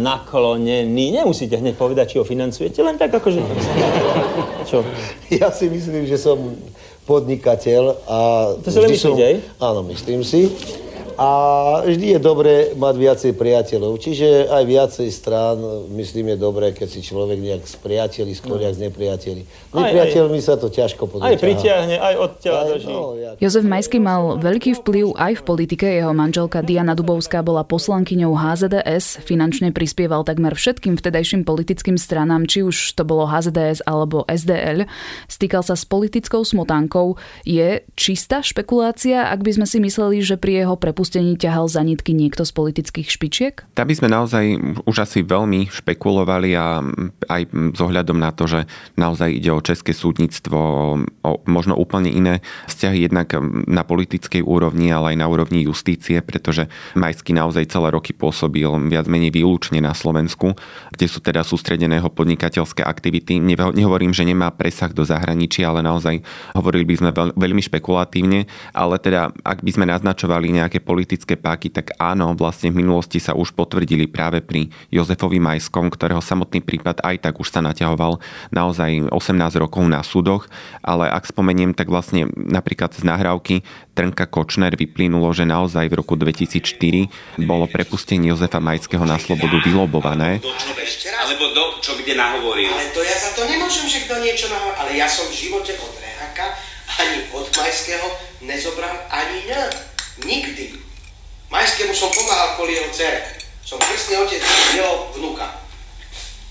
naklonení. 0.00 1.12
Nemusíte 1.12 1.60
hneď 1.60 1.76
povedať, 1.76 2.16
či 2.16 2.18
ho 2.18 2.24
financujete, 2.24 2.80
len 2.80 2.96
tak 2.96 3.12
akože... 3.12 3.38
Čo? 4.72 4.80
Ja 5.28 5.52
si 5.52 5.68
myslím, 5.68 6.08
že 6.08 6.16
som 6.16 6.56
podnikateľ 7.04 7.82
a... 8.08 8.18
To 8.56 8.68
si 8.72 8.80
len 8.80 8.88
myslíte, 8.88 9.26
som... 9.36 9.60
Áno, 9.60 9.80
myslím 9.92 10.24
si 10.24 10.48
a 11.14 11.30
vždy 11.84 12.16
je 12.16 12.20
dobré 12.20 12.54
mať 12.74 12.94
viacej 12.98 13.32
priateľov. 13.38 14.00
Čiže 14.00 14.50
aj 14.50 14.64
viacej 14.66 15.08
strán, 15.12 15.56
myslím, 15.94 16.34
je 16.34 16.38
dobré, 16.40 16.74
keď 16.74 16.88
si 16.88 17.00
človek 17.00 17.38
nejak 17.38 17.62
spriateli, 17.64 18.34
skôr 18.34 18.58
no. 18.58 18.68
s 18.68 18.80
nepriateli. 18.80 19.46
Nepriateľmi 19.72 20.40
sa 20.42 20.58
to 20.58 20.72
ťažko 20.72 21.06
potom 21.06 21.24
Aj 21.24 21.38
pritiahne, 21.38 21.96
aj 21.96 22.14
drží. 22.42 22.90
No, 22.90 23.14
ja. 23.14 23.38
Jozef 23.38 23.62
Majský 23.62 24.02
mal 24.02 24.40
veľký 24.40 24.82
vplyv 24.82 25.14
aj 25.14 25.32
v 25.38 25.42
politike. 25.46 25.86
Jeho 25.86 26.12
manželka 26.12 26.64
Diana 26.64 26.98
Dubovská 26.98 27.44
bola 27.44 27.62
poslankyňou 27.62 28.34
HZDS, 28.34 29.22
finančne 29.22 29.70
prispieval 29.70 30.26
takmer 30.26 30.56
všetkým 30.56 30.98
vtedajším 30.98 31.46
politickým 31.46 31.96
stranám, 32.00 32.48
či 32.48 32.64
už 32.66 32.96
to 32.98 33.06
bolo 33.06 33.28
HZDS 33.28 33.84
alebo 33.86 34.26
SDL. 34.26 34.88
Stýkal 35.30 35.62
sa 35.62 35.78
s 35.78 35.86
politickou 35.86 36.42
smotánkou. 36.42 37.16
Je 37.46 37.84
čistá 37.94 38.40
špekulácia, 38.42 39.28
ak 39.28 39.40
by 39.44 39.60
sme 39.60 39.66
si 39.68 39.78
mysleli, 39.78 40.18
že 40.24 40.40
pri 40.40 40.64
jeho 40.64 40.74
prepustení 40.74 41.01
prepustení 41.02 41.34
ťahal 41.34 41.66
za 41.66 41.82
nitky 41.82 42.14
niekto 42.14 42.46
z 42.46 42.54
politických 42.54 43.10
špičiek? 43.10 43.54
Tam 43.74 43.90
by 43.90 43.94
sme 43.98 44.06
naozaj 44.06 44.44
už 44.86 45.02
asi 45.02 45.26
veľmi 45.26 45.66
špekulovali 45.66 46.54
a 46.54 46.78
aj 47.26 47.42
s 47.74 47.80
ohľadom 47.82 48.22
na 48.22 48.30
to, 48.30 48.46
že 48.46 48.70
naozaj 48.94 49.34
ide 49.34 49.50
o 49.50 49.58
české 49.58 49.98
súdnictvo, 49.98 50.58
o 51.26 51.32
možno 51.50 51.74
úplne 51.74 52.06
iné 52.06 52.38
vzťahy 52.70 53.10
jednak 53.10 53.34
na 53.66 53.82
politickej 53.82 54.46
úrovni, 54.46 54.94
ale 54.94 55.18
aj 55.18 55.18
na 55.18 55.26
úrovni 55.26 55.66
justície, 55.66 56.22
pretože 56.22 56.70
Majský 56.94 57.34
naozaj 57.34 57.74
celé 57.74 57.90
roky 57.90 58.14
pôsobil 58.14 58.70
viac 58.86 59.10
menej 59.10 59.34
výlučne 59.34 59.82
na 59.82 59.98
Slovensku, 59.98 60.54
kde 60.94 61.06
sú 61.10 61.18
teda 61.18 61.42
sústredeného 61.42 62.06
podnikateľské 62.14 62.86
aktivity. 62.86 63.42
Nehovorím, 63.42 64.14
že 64.14 64.22
nemá 64.22 64.54
presah 64.54 64.94
do 64.94 65.02
zahraničia, 65.02 65.66
ale 65.66 65.82
naozaj 65.82 66.22
hovorili 66.54 66.86
by 66.86 66.94
sme 66.94 67.10
veľmi 67.34 67.62
špekulatívne, 67.66 68.46
ale 68.70 69.02
teda 69.02 69.34
ak 69.42 69.66
by 69.66 69.70
sme 69.74 69.90
naznačovali 69.90 70.54
nejaké 70.54 70.78
politické 70.92 71.40
páky, 71.40 71.72
tak 71.72 71.96
áno, 71.96 72.36
vlastne 72.36 72.68
v 72.68 72.84
minulosti 72.84 73.16
sa 73.16 73.32
už 73.32 73.56
potvrdili 73.56 74.04
práve 74.04 74.44
pri 74.44 74.68
Jozefovi 74.92 75.40
Majskom, 75.40 75.88
ktorého 75.88 76.20
samotný 76.20 76.60
prípad 76.60 77.00
aj 77.00 77.24
tak 77.24 77.40
už 77.40 77.48
sa 77.48 77.64
naťahoval 77.64 78.20
naozaj 78.52 79.08
18 79.08 79.16
rokov 79.56 79.88
na 79.88 80.04
súdoch, 80.04 80.52
ale 80.84 81.08
ak 81.08 81.24
spomeniem, 81.24 81.72
tak 81.72 81.88
vlastne 81.88 82.28
napríklad 82.36 82.92
z 82.92 83.08
nahrávky 83.08 83.64
Trnka 83.96 84.28
Kočner 84.28 84.76
vyplynulo, 84.76 85.32
že 85.32 85.48
naozaj 85.48 85.88
v 85.88 85.96
roku 85.96 86.12
2004 86.20 87.40
bolo 87.40 87.64
prepustenie 87.64 88.28
Jozefa 88.28 88.60
Majského 88.60 89.08
na 89.08 89.16
slobodu 89.16 89.56
vylobované. 89.64 90.44
Alebo 90.44 91.44
do, 91.56 91.64
čo 91.80 91.96
kde 91.96 92.20
nahovoril. 92.20 92.68
Ale 92.68 92.92
to 92.92 93.00
ja 93.00 93.16
za 93.16 93.32
to 93.32 93.48
nemôžem, 93.48 93.88
že 93.88 94.04
kto 94.04 94.20
niečo 94.20 94.52
nahovoril. 94.52 94.76
Ale 94.76 94.90
ja 95.00 95.08
som 95.08 95.24
v 95.32 95.48
živote 95.48 95.72
od 95.80 95.92
Rehaka 95.96 96.52
ani 97.00 97.32
od 97.32 97.48
Majského 97.48 98.08
nezobral 98.44 98.96
ani 99.08 99.40
ne. 99.48 99.91
Nikdy. 100.20 100.76
Majskému 101.48 101.96
som 101.96 102.12
pomáhal 102.12 102.60
kvôli 102.60 102.76
jeho 102.76 102.88
dcere. 102.92 103.40
Som 103.64 103.80
krstný 103.80 104.20
otec 104.20 104.42
jeho 104.76 105.12
vnuka. 105.16 105.48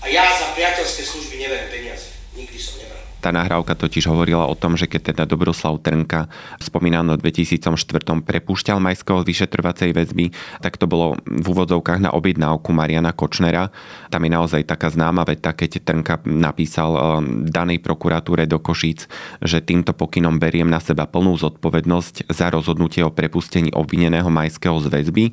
A 0.02 0.10
ja 0.10 0.26
za 0.34 0.50
priateľské 0.58 1.06
služby 1.06 1.38
neverím 1.38 1.70
peniaze. 1.70 2.10
Nikdy 2.34 2.58
som 2.58 2.74
nebral. 2.82 3.01
Tá 3.22 3.30
nahrávka 3.30 3.78
totiž 3.78 4.10
hovorila 4.10 4.50
o 4.50 4.58
tom, 4.58 4.74
že 4.74 4.90
keď 4.90 5.14
teda 5.14 5.30
Dobroslav 5.30 5.78
Trnka 5.78 6.26
spomínanom 6.58 7.14
v 7.22 7.30
2004 7.30 7.78
prepúšťal 8.26 8.82
Majského 8.82 9.22
z 9.22 9.30
vyšetrovacej 9.30 9.94
väzby, 9.94 10.34
tak 10.58 10.74
to 10.74 10.90
bolo 10.90 11.14
v 11.22 11.46
úvodzovkách 11.46 12.02
na 12.02 12.10
objednávku 12.10 12.74
Mariana 12.74 13.14
Kočnera. 13.14 13.70
Tam 14.10 14.26
je 14.26 14.30
naozaj 14.34 14.66
taká 14.66 14.90
známa 14.90 15.22
veta, 15.22 15.54
keď 15.54 15.86
Trnka 15.86 16.26
napísal 16.26 16.90
eh, 16.92 17.02
danej 17.46 17.78
prokuratúre 17.78 18.50
do 18.50 18.58
Košíc, 18.58 19.06
že 19.38 19.62
týmto 19.62 19.94
pokynom 19.94 20.42
beriem 20.42 20.66
na 20.66 20.82
seba 20.82 21.06
plnú 21.06 21.38
zodpovednosť 21.38 22.26
za 22.26 22.50
rozhodnutie 22.50 23.06
o 23.06 23.14
prepustení 23.14 23.70
obvineného 23.70 24.26
Majského 24.34 24.82
z 24.82 24.90
väzby. 24.90 25.24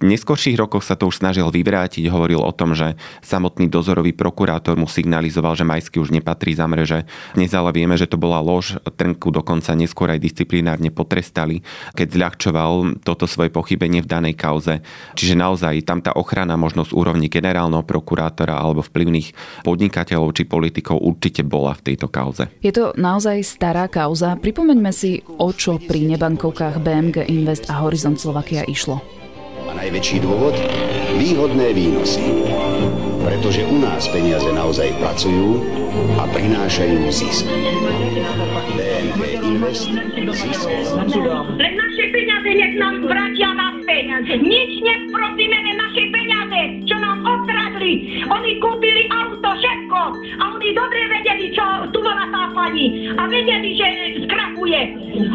V 0.00 0.04
neskôrších 0.08 0.56
rokoch 0.56 0.88
sa 0.88 0.96
to 0.96 1.12
už 1.12 1.20
snažil 1.20 1.52
vyvrátiť, 1.52 2.08
hovoril 2.08 2.40
o 2.40 2.56
tom, 2.56 2.72
že 2.72 2.96
samotný 3.20 3.68
dozorový 3.68 4.16
prokurátor 4.16 4.80
mu 4.80 4.88
signalizoval, 4.88 5.52
že 5.52 5.68
Majský 5.68 6.00
už 6.00 6.08
nepatrí 6.08 6.56
za 6.56 6.64
mreže 6.64 7.04
dnes 7.34 7.50
ale 7.52 7.74
vieme, 7.74 7.98
že 7.98 8.06
to 8.06 8.18
bola 8.18 8.38
lož. 8.38 8.78
Trnku 8.82 9.34
dokonca 9.34 9.74
neskôr 9.74 10.10
aj 10.10 10.22
disciplinárne 10.22 10.94
potrestali, 10.94 11.60
keď 11.92 12.08
zľahčoval 12.14 13.02
toto 13.02 13.26
svoje 13.26 13.50
pochybenie 13.50 14.00
v 14.00 14.10
danej 14.10 14.34
kauze. 14.38 14.80
Čiže 15.18 15.34
naozaj 15.34 15.82
tam 15.82 15.98
tá 16.00 16.14
ochrana 16.14 16.54
možnosť 16.54 16.94
úrovni 16.94 17.26
generálneho 17.26 17.82
prokurátora 17.82 18.54
alebo 18.54 18.86
vplyvných 18.86 19.62
podnikateľov 19.66 20.30
či 20.34 20.46
politikov 20.46 21.02
určite 21.02 21.42
bola 21.42 21.74
v 21.74 21.92
tejto 21.92 22.06
kauze. 22.08 22.46
Je 22.62 22.70
to 22.70 22.94
naozaj 22.94 23.42
stará 23.42 23.90
kauza. 23.90 24.38
Pripomeňme 24.38 24.94
si, 24.94 25.20
o 25.26 25.50
čo 25.50 25.82
pri 25.82 26.06
nebankovkách 26.14 26.80
BMG 26.80 27.26
Invest 27.28 27.66
a 27.68 27.82
Horizont 27.82 28.16
Slovakia 28.16 28.62
išlo. 28.64 29.02
A 29.64 29.72
najväčší 29.72 30.22
dôvod? 30.22 30.54
Výhodné 31.16 31.72
výnosy. 31.72 33.13
Pretože 33.24 33.64
u 33.64 33.80
nás 33.80 34.04
peniaze 34.12 34.52
naozaj 34.52 34.92
pracujú 35.00 35.64
a 36.20 36.28
prinášajú 36.28 37.08
zisk. 37.08 37.48
BNP 38.76 39.20
Invest 39.40 39.88
zisk. 40.34 40.68
Len 41.56 41.72
naše 41.74 42.04
peniaze 42.12 42.50
nech 42.52 42.74
nám 42.76 43.00
vrátia 43.06 43.50
naspäť. 43.56 44.04
Nič 44.44 44.70
neprosíme, 44.84 45.56
len 45.56 45.76
naše 45.80 46.04
peniaze, 46.12 46.60
čo 46.84 46.96
nám 47.00 47.24
okradli. 47.24 48.22
Oni 48.28 48.52
kúpili 48.60 49.08
auto, 49.08 49.50
všetko. 49.56 50.00
A 50.40 50.42
oni 50.58 50.68
dobre 50.76 51.00
vedeli, 51.08 51.46
čo 51.54 51.64
tu 51.94 51.98
bola 52.04 52.28
tá 52.28 52.52
pani. 52.52 53.08
A 53.16 53.22
vedeli, 53.30 53.78
že 53.78 53.88
skrachuje. 54.26 54.80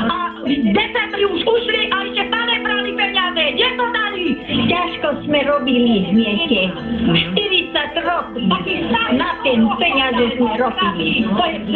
A 0.06 0.16
decembri 0.46 1.24
už 1.26 1.42
ušli 1.42 1.82
a 1.90 1.96
ešte 2.06 2.22
stále 2.28 2.54
brali 2.62 2.92
peniaze. 2.94 3.44
Kde 3.56 3.70
to 3.80 3.86
dali? 3.96 4.26
Ťažko 4.68 5.08
sme 5.26 5.40
robili, 5.48 5.96
viete. 6.14 6.62
40 7.10 7.49
rokov. 7.98 8.42
Na 9.18 9.32
ten 9.42 9.60
peniaze 9.80 10.24
sme 10.38 10.52
robili. 10.60 11.26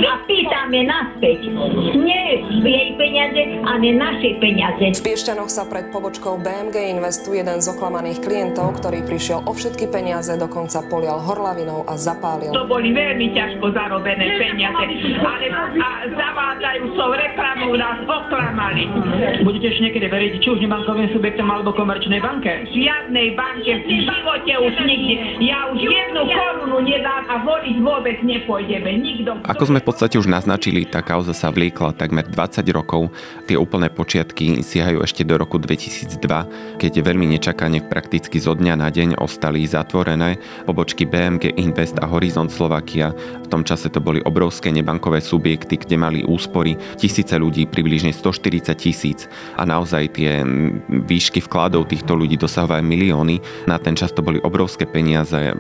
A 0.04 0.14
pýtame 0.30 0.86
naspäť. 0.86 1.50
Nie 1.98 2.44
jej 2.62 2.90
peniaze, 3.00 3.42
ale 3.66 3.88
naše 3.96 4.38
peniaze. 4.38 4.94
V 4.94 5.02
Piešťanoch 5.02 5.50
sa 5.50 5.66
pred 5.66 5.90
pobočkou 5.90 6.42
BMG 6.42 6.94
Investu 6.94 7.34
jeden 7.34 7.58
z 7.62 7.68
oklamaných 7.74 8.22
klientov, 8.22 8.78
ktorý 8.82 9.02
prišiel 9.08 9.46
o 9.48 9.52
všetky 9.54 9.90
peniaze, 9.90 10.34
dokonca 10.38 10.86
polial 10.90 11.22
horlavinou 11.24 11.88
a 11.88 11.98
zapálil. 11.98 12.52
To 12.54 12.68
boli 12.68 12.94
veľmi 12.94 13.34
ťažko 13.34 13.74
zarobené 13.74 14.38
peniaze, 14.38 14.86
ale 15.24 15.46
a 15.54 15.90
zavádzajú 16.12 16.84
so 16.96 17.08
reklamou 17.14 17.74
nás 17.78 17.98
oklamali. 18.06 18.90
Budete 19.42 19.74
ešte 19.74 19.82
niekedy 19.90 20.08
veriť, 20.10 20.32
či 20.44 20.48
už 20.50 20.60
nebankovým 20.64 21.10
subjektom 21.14 21.48
alebo 21.50 21.74
komerčnej 21.74 22.20
banke? 22.20 22.68
V 22.70 22.84
žiadnej 22.84 23.38
banke 23.38 23.72
v 23.84 24.06
živote 24.06 24.54
už 24.60 24.74
nikdy. 24.84 25.14
Ja 25.46 25.70
už 25.72 25.80
jednu 26.04 26.22
korunu 26.28 26.64
korunu 26.64 26.80
nedá 26.90 27.22
a 27.28 27.44
voliť 27.44 27.76
vôbec 27.84 28.18
nepôjdeme. 28.24 28.90
Nikto. 28.98 29.44
Ako 29.46 29.70
sme 29.70 29.84
v 29.84 29.88
podstate 29.92 30.16
už 30.18 30.32
naznačili, 30.32 30.88
tá 30.88 31.04
kauza 31.04 31.36
sa 31.36 31.52
vliekla 31.52 31.94
takmer 31.94 32.26
20 32.26 32.64
rokov. 32.72 33.12
Tie 33.46 33.60
úplné 33.60 33.92
počiatky 33.92 34.64
siahajú 34.64 35.04
ešte 35.04 35.28
do 35.28 35.36
roku 35.36 35.60
2002, 35.60 36.80
keď 36.80 36.94
veľmi 37.04 37.28
nečakane 37.38 37.84
prakticky 37.86 38.40
zo 38.40 38.56
dňa 38.56 38.74
na 38.80 38.90
deň 38.90 39.20
ostali 39.20 39.68
zatvorené 39.68 40.40
pobočky 40.64 41.06
BMG 41.06 41.60
Invest 41.60 42.00
a 42.00 42.08
Horizont 42.08 42.50
Slovakia. 42.50 43.12
V 43.44 43.48
tom 43.52 43.62
čase 43.68 43.92
to 43.92 44.02
boli 44.02 44.24
obrovské 44.24 44.72
nebankové 44.72 45.22
subjekty, 45.22 45.78
kde 45.78 45.96
mali 46.00 46.20
úspory 46.26 46.80
tisíce 46.98 47.36
ľudí, 47.36 47.68
približne 47.70 48.16
140 48.16 48.74
tisíc 48.80 49.28
a 49.60 49.68
naozaj 49.68 50.16
tie 50.18 50.42
výšky 50.90 51.44
vkladov 51.44 51.92
týchto 51.92 52.16
ľudí 52.16 52.40
dosahovali 52.40 52.82
milióny. 52.82 53.68
Na 53.70 53.78
ten 53.78 53.94
čas 53.94 54.16
to 54.16 54.26
boli 54.26 54.40
obrovské 54.42 54.88
peniaze, 54.88 55.54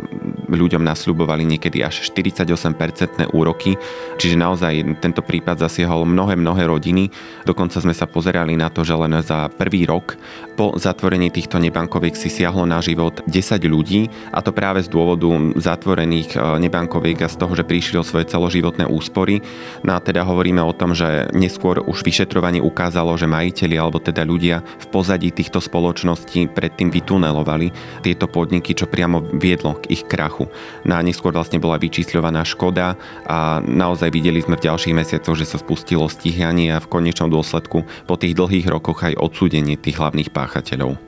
ľuďom 0.55 0.81
nasľubovali 0.85 1.43
niekedy 1.45 1.81
až 1.81 2.05
48% 2.13 3.33
úroky, 3.33 3.75
čiže 4.17 4.37
naozaj 4.37 5.03
tento 5.03 5.21
prípad 5.25 5.59
zasiahol 5.65 6.05
mnohé, 6.05 6.37
mnohé 6.37 6.69
rodiny. 6.69 7.09
Dokonca 7.43 7.81
sme 7.81 7.91
sa 7.91 8.05
pozerali 8.09 8.53
na 8.57 8.69
to, 8.69 8.85
že 8.85 8.95
len 8.95 9.17
za 9.21 9.49
prvý 9.53 9.89
rok 9.89 10.15
po 10.53 10.77
zatvorení 10.77 11.33
týchto 11.33 11.57
nebankoviek 11.57 12.13
si 12.13 12.29
siahlo 12.29 12.69
na 12.69 12.77
život 12.79 13.25
10 13.25 13.57
ľudí 13.65 14.07
a 14.29 14.39
to 14.45 14.53
práve 14.53 14.85
z 14.85 14.89
dôvodu 14.89 15.27
zatvorených 15.57 16.37
e, 16.37 16.61
nebankoviek 16.61 17.25
a 17.25 17.31
z 17.31 17.35
toho, 17.41 17.53
že 17.57 17.65
prišli 17.65 17.97
o 17.97 18.05
svoje 18.05 18.29
celoživotné 18.29 18.85
úspory. 18.85 19.41
No 19.81 19.97
a 19.97 19.99
teda 19.99 20.21
hovoríme 20.21 20.61
o 20.61 20.73
tom, 20.77 20.93
že 20.93 21.27
neskôr 21.33 21.81
už 21.81 22.05
vyšetrovanie 22.05 22.61
ukázalo, 22.61 23.17
že 23.17 23.25
majiteľi 23.25 23.75
alebo 23.81 23.97
teda 23.97 24.21
ľudia 24.21 24.61
v 24.61 24.85
pozadí 24.93 25.33
týchto 25.33 25.57
spoločností 25.57 26.53
predtým 26.53 26.93
vytunelovali 26.93 27.73
tieto 28.05 28.29
podniky, 28.29 28.77
čo 28.77 28.85
priamo 28.85 29.25
viedlo 29.33 29.81
k 29.81 29.89
ich 29.89 30.05
krachu. 30.05 30.45
No 30.85 30.93
a 30.97 31.01
neskôr 31.01 31.33
vlastne 31.33 31.57
bola 31.57 31.81
vyčísľovaná 31.81 32.45
škoda 32.45 32.93
a 33.25 33.57
naozaj 33.65 34.13
videli 34.13 34.39
sme 34.39 34.55
v 34.61 34.69
ďalších 34.69 34.93
mesiacoch, 34.93 35.33
že 35.33 35.49
sa 35.49 35.57
spustilo 35.57 36.05
stíhanie 36.05 36.69
a 36.69 36.83
v 36.83 36.89
konečnom 36.89 37.33
dôsledku 37.33 37.83
po 38.05 38.15
tých 38.15 38.37
dlhých 38.37 38.69
rokoch 38.69 39.01
aj 39.01 39.17
odsúdenie 39.17 39.79
tých 39.79 39.97
hlavných 39.97 40.29
páchateľov. 40.43 40.99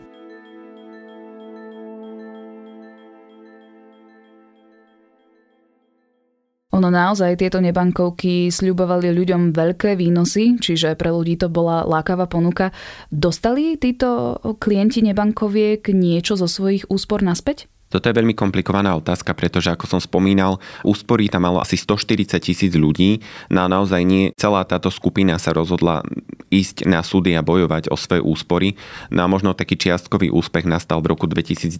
Ono 6.75 6.92
naozaj 6.92 7.39
tieto 7.39 7.63
nebankovky 7.63 8.51
sľubovali 8.51 9.08
ľuďom 9.15 9.56
veľké 9.56 9.96
výnosy, 9.96 10.60
čiže 10.60 11.00
pre 11.00 11.08
ľudí 11.08 11.39
to 11.39 11.48
bola 11.48 11.88
lákavá 11.88 12.27
ponuka. 12.27 12.75
Dostali 13.08 13.80
títo 13.80 14.36
klienti 14.60 15.00
nebankoviek 15.00 15.88
niečo 15.96 16.36
zo 16.36 16.51
svojich 16.51 16.84
úspor 16.92 17.24
naspäť? 17.24 17.72
Toto 17.96 18.12
je 18.12 18.20
veľmi 18.20 18.36
komplikovaná 18.36 18.92
otázka, 19.00 19.32
pretože 19.32 19.72
ako 19.72 19.88
som 19.88 20.04
spomínal, 20.04 20.60
úspory 20.84 21.32
tam 21.32 21.48
malo 21.48 21.64
asi 21.64 21.80
140 21.80 22.44
tisíc 22.44 22.75
ľudí, 22.75 23.24
no 23.48 23.64
a 23.64 23.72
naozaj 23.72 24.04
nie 24.04 24.36
celá 24.36 24.68
táto 24.68 24.92
skupina 24.92 25.40
sa 25.40 25.56
rozhodla 25.56 26.04
ísť 26.52 26.84
na 26.92 27.00
súdy 27.00 27.40
a 27.40 27.42
bojovať 27.42 27.88
o 27.88 27.96
svoje 27.96 28.20
úspory. 28.20 28.75
No 29.16 29.24
a 29.24 29.32
možno 29.32 29.56
taký 29.56 29.80
čiastkový 29.80 30.28
úspech 30.28 30.68
nastal 30.68 31.00
v 31.00 31.16
roku 31.16 31.24
2019, 31.24 31.72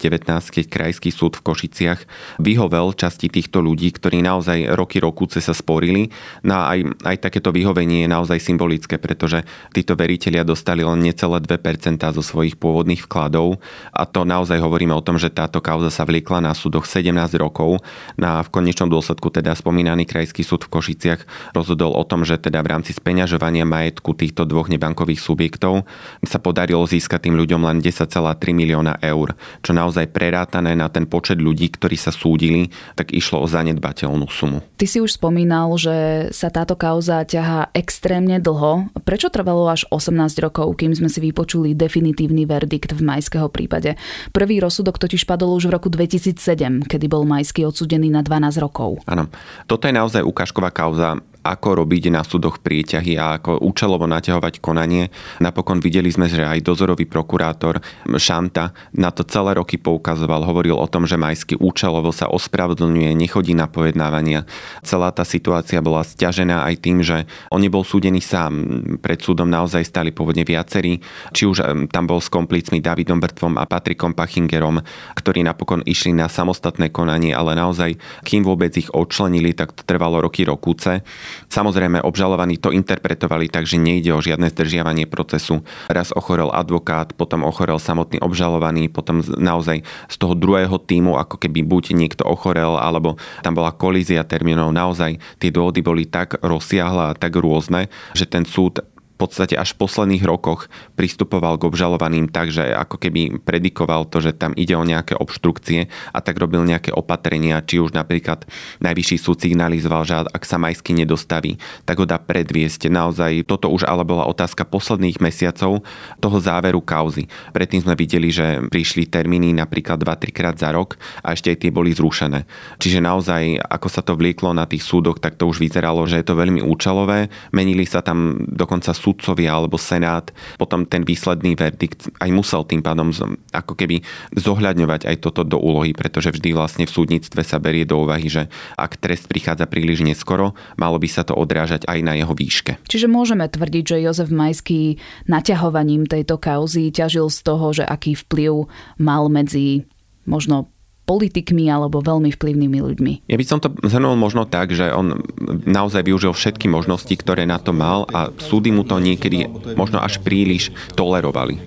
keď 0.56 0.66
Krajský 0.72 1.12
súd 1.12 1.36
v 1.36 1.52
Košiciach 1.52 2.00
vyhovel 2.40 2.96
časti 2.96 3.28
týchto 3.28 3.60
ľudí, 3.60 3.92
ktorí 3.92 4.24
naozaj 4.24 4.72
roky 4.72 5.04
rokúce 5.04 5.44
sa 5.44 5.52
sporili. 5.52 6.16
No 6.48 6.56
a 6.56 6.80
aj, 6.80 6.80
aj 7.04 7.18
takéto 7.28 7.52
vyhovenie 7.52 8.08
je 8.08 8.10
naozaj 8.10 8.40
symbolické, 8.40 8.96
pretože 8.96 9.44
títo 9.76 10.00
veriteľia 10.00 10.48
dostali 10.48 10.80
len 10.80 11.04
necelé 11.04 11.44
2% 11.44 12.00
zo 12.16 12.24
svojich 12.24 12.56
pôvodných 12.56 13.04
vkladov 13.04 13.60
a 13.92 14.08
to 14.08 14.24
naozaj 14.24 14.58
hovoríme 14.64 14.96
o 14.96 15.04
tom, 15.04 15.20
že 15.20 15.28
táto 15.28 15.60
kauza 15.60 15.92
sa 15.92 16.05
vliekla 16.06 16.40
na 16.46 16.54
súdoch 16.54 16.86
17 16.88 17.12
rokov. 17.36 17.82
Na 18.16 18.40
v 18.46 18.50
konečnom 18.54 18.88
dôsledku 18.88 19.34
teda 19.34 19.58
spomínaný 19.58 20.06
krajský 20.06 20.46
súd 20.46 20.70
v 20.70 20.78
Košiciach 20.78 21.52
rozhodol 21.58 21.92
o 21.98 22.04
tom, 22.06 22.24
že 22.24 22.38
teda 22.38 22.62
v 22.62 22.72
rámci 22.78 22.94
speňažovania 22.94 23.66
majetku 23.66 24.14
týchto 24.14 24.46
dvoch 24.46 24.70
nebankových 24.70 25.20
subjektov 25.20 25.90
sa 26.24 26.38
podarilo 26.38 26.86
získať 26.86 27.28
tým 27.28 27.36
ľuďom 27.36 27.66
len 27.66 27.82
10,3 27.82 28.14
milióna 28.54 29.02
eur, 29.02 29.34
čo 29.66 29.72
naozaj 29.74 30.14
prerátané 30.14 30.78
na 30.78 30.88
ten 30.88 31.10
počet 31.10 31.42
ľudí, 31.42 31.74
ktorí 31.74 31.98
sa 31.98 32.14
súdili, 32.14 32.70
tak 32.94 33.12
išlo 33.12 33.42
o 33.42 33.48
zanedbateľnú 33.50 34.30
sumu. 34.30 34.62
Ty 34.78 34.86
si 34.86 35.02
už 35.02 35.18
spomínal, 35.18 35.74
že 35.82 36.30
sa 36.30 36.54
táto 36.54 36.78
kauza 36.78 37.26
ťahá 37.26 37.74
extrémne 37.74 38.38
dlho. 38.38 38.94
Prečo 39.02 39.34
trvalo 39.34 39.66
až 39.72 39.90
18 39.90 40.14
rokov, 40.46 40.78
kým 40.78 40.94
sme 40.94 41.10
si 41.10 41.24
vypočuli 41.24 41.74
definitívny 41.74 42.46
verdikt 42.46 42.94
v 42.94 43.02
majského 43.02 43.50
prípade? 43.50 43.98
Prvý 44.36 44.62
rozsudok 44.62 45.02
totiž 45.02 45.26
padol 45.26 45.58
už 45.58 45.72
v 45.72 45.76
roku 45.80 45.85
roku 45.86 46.02
2007, 46.02 46.90
kedy 46.90 47.06
bol 47.06 47.30
Majský 47.30 47.62
odsudený 47.70 48.10
na 48.10 48.26
12 48.26 48.58
rokov. 48.58 49.06
Áno, 49.06 49.30
toto 49.70 49.86
je 49.86 49.94
naozaj 49.94 50.26
ukážková 50.26 50.74
kauza 50.74 51.22
ako 51.46 51.86
robiť 51.86 52.10
na 52.10 52.26
súdoch 52.26 52.58
prieťahy 52.66 53.22
a 53.22 53.38
ako 53.38 53.62
účelovo 53.62 54.10
naťahovať 54.10 54.58
konanie. 54.58 55.14
Napokon 55.38 55.78
videli 55.78 56.10
sme, 56.10 56.26
že 56.26 56.42
aj 56.42 56.66
dozorový 56.66 57.06
prokurátor 57.06 57.86
Šanta 58.18 58.74
na 58.98 59.14
to 59.14 59.22
celé 59.22 59.54
roky 59.54 59.78
poukazoval, 59.78 60.42
hovoril 60.42 60.74
o 60.74 60.90
tom, 60.90 61.06
že 61.06 61.22
Majský 61.22 61.62
účelovo 61.62 62.10
sa 62.10 62.34
ospravedlňuje, 62.34 63.14
nechodí 63.14 63.54
na 63.54 63.70
pojednávania. 63.70 64.50
Celá 64.82 65.14
tá 65.14 65.22
situácia 65.22 65.78
bola 65.86 66.02
stiažená 66.02 66.66
aj 66.66 66.76
tým, 66.82 67.06
že 67.06 67.30
on 67.54 67.62
nebol 67.62 67.86
súdený 67.86 68.26
sám. 68.26 68.66
Pred 68.98 69.20
súdom 69.22 69.46
naozaj 69.46 69.86
stali 69.86 70.10
pôvodne 70.10 70.42
viacerí, 70.42 70.98
či 71.30 71.46
už 71.46 71.62
tam 71.94 72.10
bol 72.10 72.18
s 72.18 72.34
komplicmi 72.34 72.82
Davidom 72.82 73.22
Brtvom 73.22 73.62
a 73.62 73.70
Patrikom 73.70 74.18
Pachingerom, 74.18 74.82
ktorí 75.14 75.46
napokon 75.46 75.86
išli 75.86 76.16
na 76.16 76.26
samostatné 76.26 76.90
konanie, 76.90 77.36
ale 77.36 77.54
naozaj, 77.54 78.00
kým 78.26 78.42
vôbec 78.42 78.74
ich 78.80 78.90
odčlenili, 78.90 79.54
tak 79.54 79.76
to 79.76 79.86
trvalo 79.86 80.24
roky 80.24 80.48
rokúce. 80.48 81.04
Samozrejme, 81.52 82.02
obžalovaní 82.02 82.58
to 82.58 82.72
interpretovali 82.74 83.48
tak, 83.52 83.68
že 83.70 83.82
nejde 83.82 84.12
o 84.16 84.24
žiadne 84.24 84.50
zdržiavanie 84.52 85.06
procesu. 85.06 85.62
Raz 85.88 86.12
ochorel 86.16 86.50
advokát, 86.52 87.14
potom 87.14 87.46
ochorel 87.46 87.78
samotný 87.78 88.20
obžalovaný, 88.24 88.90
potom 88.90 89.22
naozaj 89.24 89.86
z 89.86 90.16
toho 90.16 90.34
druhého 90.34 90.76
týmu, 90.82 91.20
ako 91.20 91.40
keby 91.42 91.62
buď 91.66 91.96
niekto 91.96 92.24
ochorel, 92.26 92.80
alebo 92.80 93.20
tam 93.44 93.54
bola 93.56 93.76
kolízia 93.76 94.26
termínov. 94.26 94.74
Naozaj 94.74 95.18
tie 95.40 95.50
dôvody 95.54 95.80
boli 95.86 96.04
tak 96.08 96.40
rozsiahle 96.42 97.14
a 97.14 97.18
tak 97.18 97.38
rôzne, 97.38 97.88
že 98.16 98.26
ten 98.26 98.44
súd 98.44 98.82
podstate 99.16 99.56
až 99.56 99.76
v 99.76 99.88
posledných 99.88 100.24
rokoch 100.28 100.68
pristupoval 101.00 101.56
k 101.56 101.68
obžalovaným 101.72 102.28
tak, 102.28 102.52
že 102.52 102.76
ako 102.76 103.00
keby 103.00 103.40
predikoval 103.42 104.08
to, 104.12 104.20
že 104.20 104.36
tam 104.36 104.52
ide 104.60 104.76
o 104.76 104.84
nejaké 104.84 105.16
obštrukcie 105.16 105.88
a 106.12 106.20
tak 106.20 106.36
robil 106.36 106.68
nejaké 106.68 106.92
opatrenia, 106.92 107.64
či 107.64 107.80
už 107.80 107.96
napríklad 107.96 108.44
najvyšší 108.84 109.18
súd 109.18 109.40
signalizoval, 109.40 110.04
že 110.04 110.16
ak 110.28 110.44
sa 110.44 110.60
majsky 110.60 110.92
nedostaví, 110.92 111.56
tak 111.88 112.04
ho 112.04 112.06
dá 112.06 112.20
predviesť. 112.20 112.92
Naozaj 112.92 113.48
toto 113.48 113.72
už 113.72 113.88
ale 113.88 114.04
bola 114.04 114.28
otázka 114.28 114.68
posledných 114.68 115.24
mesiacov 115.24 115.82
toho 116.20 116.38
záveru 116.44 116.84
kauzy. 116.84 117.32
Predtým 117.56 117.88
sme 117.88 117.96
videli, 117.96 118.30
že 118.30 118.68
prišli 118.68 119.08
termíny 119.08 119.56
napríklad 119.56 120.02
2-3 120.02 120.36
krát 120.36 120.56
za 120.60 120.76
rok 120.76 121.00
a 121.24 121.32
ešte 121.32 121.56
aj 121.56 121.58
tie 121.64 121.72
boli 121.72 121.96
zrušené. 121.96 122.44
Čiže 122.84 123.00
naozaj, 123.00 123.64
ako 123.64 123.88
sa 123.88 124.04
to 124.04 124.20
vlieklo 124.20 124.52
na 124.52 124.68
tých 124.68 124.84
súdoch, 124.84 125.24
tak 125.24 125.40
to 125.40 125.48
už 125.48 125.64
vyzeralo, 125.64 126.04
že 126.04 126.20
je 126.20 126.28
to 126.28 126.36
veľmi 126.36 126.60
účelové. 126.60 127.32
Menili 127.56 127.88
sa 127.88 128.04
tam 128.04 128.44
dokonca 128.50 128.92
sudcovia 129.06 129.54
alebo 129.54 129.78
senát 129.78 130.34
potom 130.58 130.90
ten 130.90 131.06
výsledný 131.06 131.54
verdikt 131.54 132.10
aj 132.18 132.30
musel 132.34 132.66
tým 132.66 132.82
pádom 132.82 133.14
ako 133.54 133.78
keby 133.78 134.02
zohľadňovať 134.34 135.06
aj 135.06 135.16
toto 135.22 135.46
do 135.46 135.62
úlohy, 135.62 135.94
pretože 135.94 136.34
vždy 136.34 136.58
vlastne 136.58 136.90
v 136.90 136.96
súdnictve 136.96 137.46
sa 137.46 137.62
berie 137.62 137.86
do 137.86 138.02
úvahy, 138.02 138.26
že 138.26 138.50
ak 138.74 138.98
trest 138.98 139.30
prichádza 139.30 139.70
príliš 139.70 140.02
neskoro, 140.02 140.58
malo 140.82 140.98
by 140.98 141.06
sa 141.06 141.22
to 141.22 141.38
odrážať 141.38 141.86
aj 141.86 142.00
na 142.02 142.18
jeho 142.18 142.34
výške. 142.34 142.82
Čiže 142.90 143.06
môžeme 143.06 143.46
tvrdiť, 143.46 143.84
že 143.86 144.04
Jozef 144.04 144.34
Majský 144.34 144.98
naťahovaním 145.30 146.10
tejto 146.10 146.42
kauzy 146.42 146.90
ťažil 146.90 147.30
z 147.30 147.40
toho, 147.46 147.66
že 147.76 147.84
aký 147.86 148.18
vplyv 148.18 148.66
mal 148.98 149.30
medzi 149.30 149.86
možno 150.26 150.74
politikmi 151.06 151.70
alebo 151.70 152.02
veľmi 152.02 152.34
vplyvnými 152.34 152.80
ľuďmi. 152.82 153.14
Ja 153.30 153.38
by 153.38 153.46
som 153.46 153.62
to 153.62 153.72
zhrnul 153.86 154.18
možno 154.18 154.50
tak, 154.50 154.74
že 154.74 154.90
on 154.90 155.22
naozaj 155.64 156.02
využil 156.02 156.34
všetky 156.34 156.66
možnosti, 156.66 157.14
ktoré 157.14 157.46
na 157.46 157.62
to 157.62 157.72
mal 157.72 158.10
a 158.10 158.34
súdy 158.42 158.74
mu 158.74 158.82
to 158.82 158.98
niekedy 158.98 159.46
možno 159.78 160.02
až 160.02 160.20
príliš 160.26 160.74
tolerovali. 160.98 161.62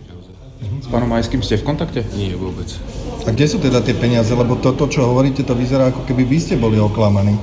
S 0.82 0.90
pánom 0.90 1.06
Majským 1.06 1.40
ste 1.40 1.54
v 1.58 1.70
kontakte? 1.70 2.02
Nie, 2.18 2.34
vôbec. 2.34 2.66
A 3.22 3.30
kde 3.30 3.46
sú 3.46 3.62
teda 3.62 3.78
tie 3.78 3.94
peniaze? 3.94 4.34
Lebo 4.34 4.58
toto, 4.58 4.90
čo 4.90 5.06
hovoríte, 5.06 5.46
to 5.46 5.54
vyzerá 5.54 5.94
ako 5.94 6.02
keby 6.02 6.26
vy 6.26 6.38
ste 6.42 6.54
boli 6.58 6.82
oklamaní. 6.82 7.38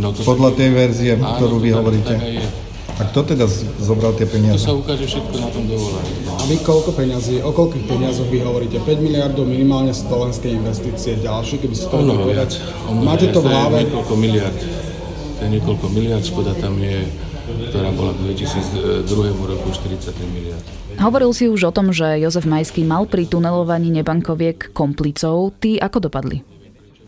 No 0.00 0.14
to 0.14 0.24
Podľa 0.24 0.56
tej 0.56 0.70
verzie, 0.72 1.12
áno, 1.18 1.36
ktorú 1.36 1.60
vy 1.60 1.70
hovoríte. 1.74 2.14
Tak 2.16 2.24
aj 2.24 2.32
je. 2.32 2.69
A 3.00 3.08
kto 3.08 3.24
teda 3.32 3.48
zobral 3.80 4.12
tie 4.12 4.28
peniaze? 4.28 4.60
To 4.68 4.76
sa 4.76 4.76
ukáže 4.76 5.08
všetko 5.08 5.34
na 5.40 5.48
tom 5.48 5.64
dovolení. 5.64 6.12
A 6.36 6.44
vy 6.44 6.60
koľko 6.60 6.92
peniazí, 6.92 7.40
o 7.40 7.48
koľkých 7.48 7.88
peniazoch 7.88 8.28
vy 8.28 8.44
hovoríte? 8.44 8.76
5 8.76 9.00
miliardov 9.00 9.48
minimálne 9.48 9.96
slovenské 9.96 10.52
investície, 10.52 11.16
ďalšie, 11.16 11.64
keby 11.64 11.72
ste 11.72 11.88
to 11.88 11.96
viac. 12.28 12.52
Ono 12.92 13.00
Máte 13.00 13.32
to 13.32 13.40
v 13.40 13.48
hlave? 13.48 13.72
To 13.72 13.80
je 13.80 13.84
niekoľko 13.88 14.14
miliard. 14.20 14.58
To 14.60 15.40
je 15.40 15.50
niekoľko 15.56 15.86
miliard, 15.96 16.24
škoda 16.28 16.52
tam 16.60 16.76
je, 16.76 17.08
ktorá 17.72 17.88
bola 17.96 18.12
v 18.20 18.36
2002 18.36 19.08
roku 19.48 19.68
43 19.72 20.36
miliard. 20.36 20.64
Hovoril 21.00 21.32
si 21.32 21.48
už 21.48 21.72
o 21.72 21.72
tom, 21.72 21.96
že 21.96 22.20
Jozef 22.20 22.44
Majský 22.44 22.84
mal 22.84 23.08
pri 23.08 23.24
tunelovaní 23.24 23.88
nebankoviek 23.96 24.76
komplicov. 24.76 25.56
Tí 25.56 25.80
ako 25.80 26.12
dopadli? 26.12 26.59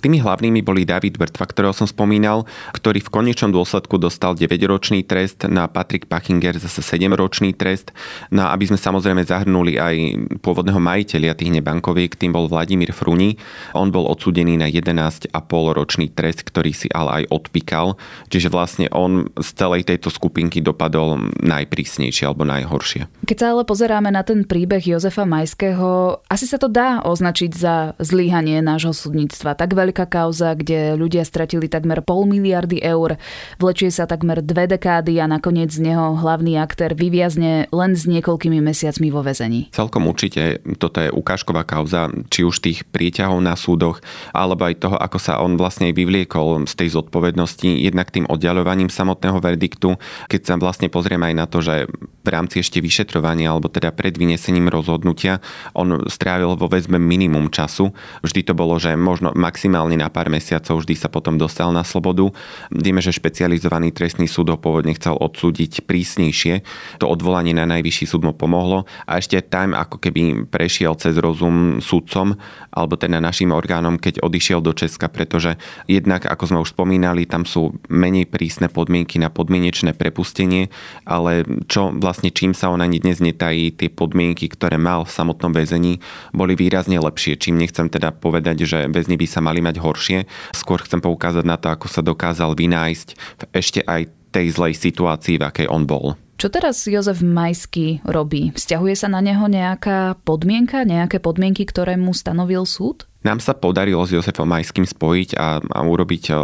Tými 0.03 0.19
hlavnými 0.19 0.67
boli 0.67 0.83
David 0.83 1.15
Vrtva, 1.15 1.47
ktorého 1.47 1.71
som 1.71 1.87
spomínal, 1.87 2.43
ktorý 2.75 2.99
v 2.99 3.13
konečnom 3.23 3.55
dôsledku 3.55 4.03
dostal 4.03 4.35
9-ročný 4.35 5.07
trest, 5.07 5.47
na 5.47 5.71
Patrick 5.71 6.11
Pachinger 6.11 6.59
zase 6.59 6.83
7-ročný 6.83 7.55
trest. 7.55 7.95
No 8.35 8.51
aby 8.51 8.67
sme 8.67 8.83
samozrejme 8.83 9.23
zahrnuli 9.23 9.79
aj 9.79 9.95
pôvodného 10.43 10.83
majiteľa 10.83 11.39
tých 11.39 11.55
nebankoviek, 11.55 12.19
tým 12.19 12.35
bol 12.35 12.51
Vladimír 12.51 12.91
Fruni. 12.91 13.39
On 13.79 13.95
bol 13.95 14.11
odsudený 14.11 14.59
na 14.59 14.67
11,5 14.67 15.31
ročný 15.71 16.11
trest, 16.11 16.43
ktorý 16.43 16.75
si 16.75 16.91
ale 16.91 17.23
aj 17.23 17.31
odpíkal. 17.31 17.95
Čiže 18.27 18.51
vlastne 18.51 18.91
on 18.91 19.31
z 19.39 19.49
celej 19.55 19.87
tejto 19.87 20.11
skupinky 20.11 20.59
dopadol 20.59 21.31
najprísnejšie 21.39 22.27
alebo 22.27 22.43
najhoršie. 22.43 23.07
Keď 23.23 23.37
sa 23.39 23.47
ale 23.55 23.63
pozeráme 23.63 24.11
na 24.11 24.27
ten 24.27 24.43
príbeh 24.43 24.83
Jozefa 24.83 25.23
Majského, 25.23 26.19
asi 26.27 26.51
sa 26.51 26.59
to 26.59 26.67
dá 26.67 27.07
označiť 27.07 27.51
za 27.55 27.95
zlíhanie 28.03 28.59
nášho 28.59 28.91
súdnictva. 28.91 29.55
Tak 29.55 29.79
veľká 29.93 30.09
kauza, 30.09 30.57
kde 30.57 30.97
ľudia 30.97 31.21
stratili 31.21 31.69
takmer 31.69 32.01
pol 32.01 32.25
miliardy 32.25 32.81
eur, 32.81 33.21
vlečie 33.61 33.93
sa 33.93 34.09
takmer 34.09 34.41
dve 34.41 34.65
dekády 34.65 35.21
a 35.21 35.29
nakoniec 35.29 35.69
z 35.69 35.93
neho 35.93 36.17
hlavný 36.17 36.57
aktér 36.57 36.97
vyviazne 36.97 37.69
len 37.69 37.93
s 37.93 38.09
niekoľkými 38.09 38.65
mesiacmi 38.65 39.13
vo 39.13 39.21
väzení. 39.21 39.69
Celkom 39.77 40.09
určite 40.09 40.65
toto 40.81 41.05
je 41.05 41.13
ukážková 41.13 41.69
kauza, 41.69 42.09
či 42.33 42.41
už 42.41 42.65
tých 42.65 42.89
príťahov 42.89 43.45
na 43.45 43.53
súdoch, 43.53 44.01
alebo 44.33 44.65
aj 44.65 44.81
toho, 44.81 44.97
ako 44.97 45.19
sa 45.21 45.45
on 45.45 45.61
vlastne 45.61 45.93
vyvliekol 45.93 46.65
z 46.65 46.73
tej 46.73 46.97
zodpovednosti, 46.97 47.69
jednak 47.69 48.09
tým 48.09 48.25
oddialovaním 48.33 48.89
samotného 48.89 49.45
verdiktu, 49.45 50.01
keď 50.33 50.41
sa 50.41 50.55
vlastne 50.57 50.89
pozrieme 50.89 51.29
aj 51.29 51.37
na 51.37 51.45
to, 51.45 51.61
že 51.61 51.85
v 52.23 52.29
rámci 52.33 52.65
ešte 52.65 52.81
vyšetrovania, 52.81 53.53
alebo 53.53 53.69
teda 53.69 53.93
pred 53.93 54.17
vynesením 54.17 54.73
rozhodnutia, 54.73 55.45
on 55.77 56.07
strávil 56.07 56.55
vo 56.57 56.71
väzbe 56.71 56.97
minimum 56.97 57.51
času. 57.51 57.91
Vždy 58.23 58.47
to 58.47 58.55
bolo, 58.55 58.79
že 58.79 58.95
možno 58.95 59.35
maximálne 59.35 59.82
na 59.91 60.07
pár 60.07 60.31
mesiacov, 60.31 60.83
vždy 60.83 60.95
sa 60.95 61.11
potom 61.11 61.35
dostal 61.35 61.75
na 61.75 61.83
slobodu. 61.83 62.31
Vieme, 62.71 63.03
že 63.03 63.11
špecializovaný 63.11 63.91
trestný 63.91 64.31
súd 64.31 64.55
ho 64.55 64.59
pôvodne 64.59 64.95
chcel 64.95 65.19
odsúdiť 65.19 65.83
prísnejšie. 65.85 66.63
To 67.03 67.11
odvolanie 67.11 67.51
na 67.51 67.67
najvyšší 67.67 68.05
súd 68.07 68.23
mu 68.23 68.33
pomohlo 68.33 68.87
a 69.05 69.19
ešte 69.19 69.43
time 69.43 69.75
ako 69.75 69.99
keby 69.99 70.47
prešiel 70.49 70.95
cez 70.95 71.19
rozum 71.19 71.83
súdcom 71.83 72.39
alebo 72.73 72.97
teda 72.97 73.21
našim 73.21 73.53
orgánom, 73.53 74.01
keď 74.01 74.25
odišiel 74.25 74.65
do 74.65 74.73
Česka, 74.73 75.13
pretože 75.13 75.61
jednak, 75.85 76.25
ako 76.25 76.45
sme 76.49 76.59
už 76.65 76.73
spomínali, 76.73 77.29
tam 77.29 77.45
sú 77.45 77.77
menej 77.93 78.25
prísne 78.25 78.73
podmienky 78.73 79.21
na 79.21 79.29
podmienečné 79.29 79.93
prepustenie, 79.93 80.73
ale 81.05 81.45
čo 81.69 81.93
vlastne 81.93 82.33
čím 82.33 82.57
sa 82.57 82.73
on 82.73 82.81
ani 82.81 82.97
dnes 82.99 83.21
netají, 83.21 83.77
tie 83.77 83.93
podmienky, 83.93 84.49
ktoré 84.49 84.81
mal 84.81 85.05
v 85.05 85.13
samotnom 85.13 85.53
väzení, 85.53 86.01
boli 86.33 86.57
výrazne 86.57 86.97
lepšie. 86.97 87.37
Čím 87.37 87.61
nechcem 87.61 87.93
teda 87.93 88.11
povedať, 88.17 88.65
že 88.65 88.89
väzni 88.89 89.21
by 89.21 89.27
sa 89.29 89.45
mali 89.45 89.61
mať 89.61 89.72
horšie, 89.79 90.19
skôr 90.53 90.83
chcem 90.83 91.01
poukázať 91.01 91.45
na 91.47 91.57
to, 91.57 91.71
ako 91.71 91.87
sa 91.89 92.03
dokázal 92.05 92.53
vynájsť 92.59 93.09
v 93.15 93.43
ešte 93.55 93.81
aj 93.87 94.11
tej 94.33 94.47
zlej 94.53 94.75
situácii, 94.77 95.37
v 95.39 95.47
akej 95.47 95.67
on 95.69 95.85
bol. 95.85 96.17
Čo 96.41 96.51
teraz 96.51 96.83
Jozef 96.89 97.23
Majský 97.23 98.03
robí? 98.03 98.51
Vzťahuje 98.51 98.99
sa 98.99 99.07
na 99.07 99.23
neho 99.23 99.47
nejaká 99.47 100.19
podmienka, 100.27 100.83
nejaké 100.83 101.23
podmienky, 101.23 101.63
ktoré 101.63 101.95
mu 101.95 102.11
stanovil 102.11 102.67
súd? 102.67 103.07
Nám 103.23 103.39
sa 103.39 103.55
podarilo 103.55 104.03
s 104.03 104.11
Jozefom 104.11 104.51
Majským 104.51 104.83
spojiť 104.83 105.39
a, 105.39 105.63
a 105.63 105.79
urobiť 105.87 106.25
a, 106.31 106.35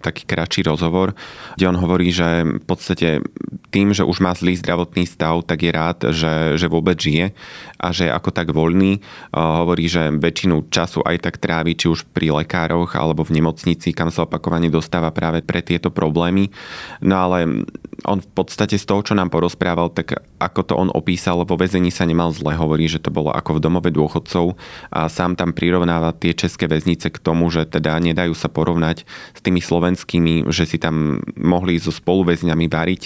taký 0.00 0.28
kratší 0.28 0.68
rozhovor, 0.68 1.16
kde 1.56 1.64
on 1.68 1.80
hovorí, 1.80 2.12
že 2.12 2.44
v 2.44 2.64
podstate 2.64 3.24
tým, 3.72 3.96
že 3.96 4.04
už 4.04 4.20
má 4.20 4.36
zlý 4.36 4.56
zdravotný 4.60 5.08
stav, 5.08 5.40
tak 5.48 5.64
je 5.64 5.72
rád, 5.72 5.98
že, 6.12 6.60
že 6.60 6.68
vôbec 6.68 6.96
žije 7.00 7.32
a 7.80 7.86
že 7.92 8.08
je 8.08 8.12
ako 8.12 8.30
tak 8.32 8.52
voľný. 8.52 9.00
A, 9.32 9.64
hovorí, 9.64 9.88
že 9.88 10.12
väčšinu 10.12 10.68
času 10.68 11.00
aj 11.04 11.24
tak 11.24 11.40
trávi, 11.40 11.72
či 11.72 11.88
už 11.88 12.04
pri 12.12 12.32
lekároch 12.44 12.92
alebo 12.96 13.24
v 13.24 13.40
nemocnici, 13.40 13.96
kam 13.96 14.12
sa 14.12 14.28
opakovane 14.28 14.68
dostáva 14.68 15.08
práve 15.12 15.40
pre 15.40 15.64
tieto 15.64 15.88
problémy. 15.88 16.52
No 17.00 17.16
ale 17.16 17.64
on 18.04 18.20
v 18.20 18.28
podstate 18.28 18.76
z 18.76 18.84
toho, 18.84 19.00
čo 19.00 19.16
nám 19.16 19.32
porozprával, 19.32 19.88
tak 19.88 20.20
ako 20.36 20.60
to 20.68 20.74
on 20.76 20.92
opísal, 20.92 21.40
vo 21.48 21.56
väzení 21.56 21.88
sa 21.88 22.04
nemal 22.04 22.28
zle, 22.34 22.52
hovorí, 22.52 22.84
že 22.90 23.00
to 23.00 23.08
bolo 23.08 23.32
ako 23.32 23.56
v 23.56 23.62
domove 23.64 23.88
dôchodcov 23.88 24.58
a 24.92 25.08
sám 25.08 25.38
tam 25.38 25.56
prirovnáva 25.56 26.12
tie 26.12 26.36
české 26.36 26.68
väznice 26.68 27.08
k 27.08 27.22
tomu, 27.22 27.48
že 27.48 27.64
teda 27.64 27.96
nedajú 27.96 28.36
sa 28.36 28.52
porovnať 28.52 29.08
s 29.32 29.40
tými 29.40 29.64
slovenskými, 29.64 30.52
že 30.52 30.68
si 30.68 30.76
tam 30.76 31.24
mohli 31.40 31.80
so 31.80 31.88
spoluväzňami 31.88 32.66
variť, 32.68 33.02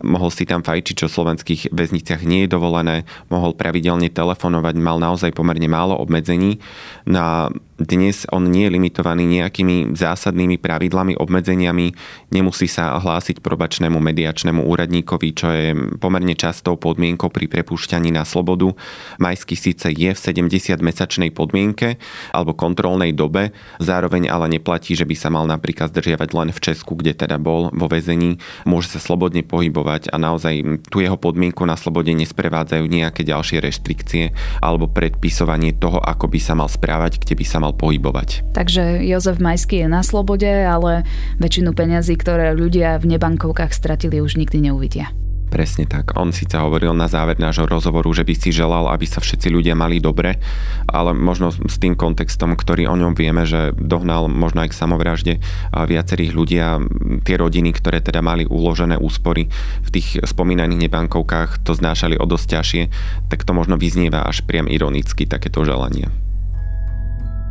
mohol 0.00 0.32
si 0.32 0.48
tam 0.48 0.64
fajčiť, 0.64 1.04
čo 1.04 1.06
v 1.12 1.16
slovenských 1.20 1.60
väzniciach 1.74 2.24
nie 2.24 2.48
je 2.48 2.52
dovolené, 2.52 3.04
mohol 3.28 3.52
pravidelne 3.52 4.08
telefonovať, 4.08 4.74
mal 4.80 4.96
naozaj 4.96 5.36
pomerne 5.36 5.68
málo 5.68 6.00
obmedzení. 6.00 6.62
No 7.04 7.18
a 7.20 7.32
dnes 7.80 8.28
on 8.28 8.44
nie 8.44 8.68
je 8.68 8.74
limitovaný 8.76 9.24
nejakými 9.24 9.96
zásadnými 9.96 10.60
pravidlami, 10.60 11.16
obmedzeniami, 11.16 11.96
nemusí 12.28 12.68
sa 12.68 13.00
hlásiť 13.00 13.40
probačnému 13.40 13.96
mediačnému 13.96 14.68
úradníkovi, 14.68 15.28
čo 15.32 15.48
je 15.48 15.66
pomerne 15.96 16.36
častou 16.36 16.76
podmienkou 16.76 17.32
pri 17.32 17.48
prepušťaní 17.48 18.12
na 18.12 18.28
slobodu. 18.28 18.76
Majský 19.16 19.56
síce 19.56 19.88
je 19.88 20.12
v 20.12 20.18
70-mesačnej 20.20 21.32
podmienke 21.32 21.96
alebo 22.36 22.52
kontrolnej 22.52 23.16
dobe, 23.16 23.56
zároveň 23.80 24.28
ale 24.28 24.52
neplatí, 24.52 24.92
že 24.92 25.08
by 25.08 25.16
sa 25.16 25.32
mal 25.32 25.48
napríklad 25.48 25.88
zdržiavať 25.90 26.30
len 26.36 26.50
v 26.52 26.60
Česku, 26.60 27.00
kde 27.00 27.16
teda 27.16 27.40
bol 27.40 27.72
vo 27.72 27.88
väzení, 27.88 28.36
môže 28.68 28.92
sa 28.92 29.00
slobodne 29.00 29.40
pohybovať 29.40 30.12
a 30.12 30.20
naozaj 30.20 30.84
tu 30.92 31.00
jeho 31.00 31.16
podmienku 31.16 31.64
na 31.64 31.80
slobode 31.80 32.12
nesprevádzajú 32.12 32.84
nejaké 32.84 33.24
ďalšie 33.24 33.58
reštrikcie 33.64 34.36
alebo 34.60 34.84
predpisovanie 34.84 35.72
toho, 35.72 35.96
ako 35.96 36.28
by 36.28 36.38
sa 36.38 36.52
mal 36.52 36.68
správať, 36.68 37.24
kde 37.24 37.34
by 37.40 37.44
sa 37.48 37.58
mal 37.62 37.69
pohybovať. 37.74 38.54
Takže 38.54 39.02
Jozef 39.06 39.38
Majský 39.38 39.84
je 39.84 39.88
na 39.88 40.04
slobode, 40.04 40.48
ale 40.48 41.06
väčšinu 41.42 41.74
peňazí, 41.74 42.18
ktoré 42.18 42.52
ľudia 42.54 42.98
v 42.98 43.16
nebankovkách 43.16 43.74
stratili, 43.74 44.20
už 44.22 44.36
nikdy 44.38 44.70
neuvidia. 44.70 45.10
Presne 45.50 45.82
tak. 45.82 46.14
On 46.14 46.30
síce 46.30 46.54
hovoril 46.54 46.94
na 46.94 47.10
záver 47.10 47.34
nášho 47.42 47.66
rozhovoru, 47.66 48.06
že 48.14 48.22
by 48.22 48.38
si 48.38 48.54
želal, 48.54 48.86
aby 48.86 49.02
sa 49.02 49.18
všetci 49.18 49.50
ľudia 49.50 49.74
mali 49.74 49.98
dobre, 49.98 50.38
ale 50.86 51.10
možno 51.10 51.50
s 51.50 51.74
tým 51.74 51.98
kontextom, 51.98 52.54
ktorý 52.54 52.86
o 52.86 52.94
ňom 52.94 53.18
vieme, 53.18 53.42
že 53.42 53.74
dohnal 53.74 54.30
možno 54.30 54.62
aj 54.62 54.70
k 54.70 54.78
samovražde 54.78 55.34
viacerých 55.74 56.32
ľudí 56.38 56.54
a 56.62 56.78
tie 57.26 57.34
rodiny, 57.34 57.74
ktoré 57.74 57.98
teda 57.98 58.22
mali 58.22 58.46
uložené 58.46 58.94
úspory 58.94 59.50
v 59.82 59.88
tých 59.90 60.22
spomínaných 60.22 60.86
nebankovkách, 60.86 61.66
to 61.66 61.74
znášali 61.74 62.14
o 62.14 62.30
dosť 62.30 62.46
ťažšie, 62.46 62.82
tak 63.26 63.42
to 63.42 63.50
možno 63.50 63.74
vyznieva 63.74 64.22
až 64.22 64.46
priam 64.46 64.70
ironicky 64.70 65.26
takéto 65.26 65.66
želanie. 65.66 66.14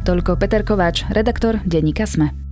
Toľko 0.08 0.40
Peter 0.40 0.64
Kováč, 0.64 1.04
redaktor 1.12 1.60
Denníka 1.68 2.08
Sme. 2.08 2.49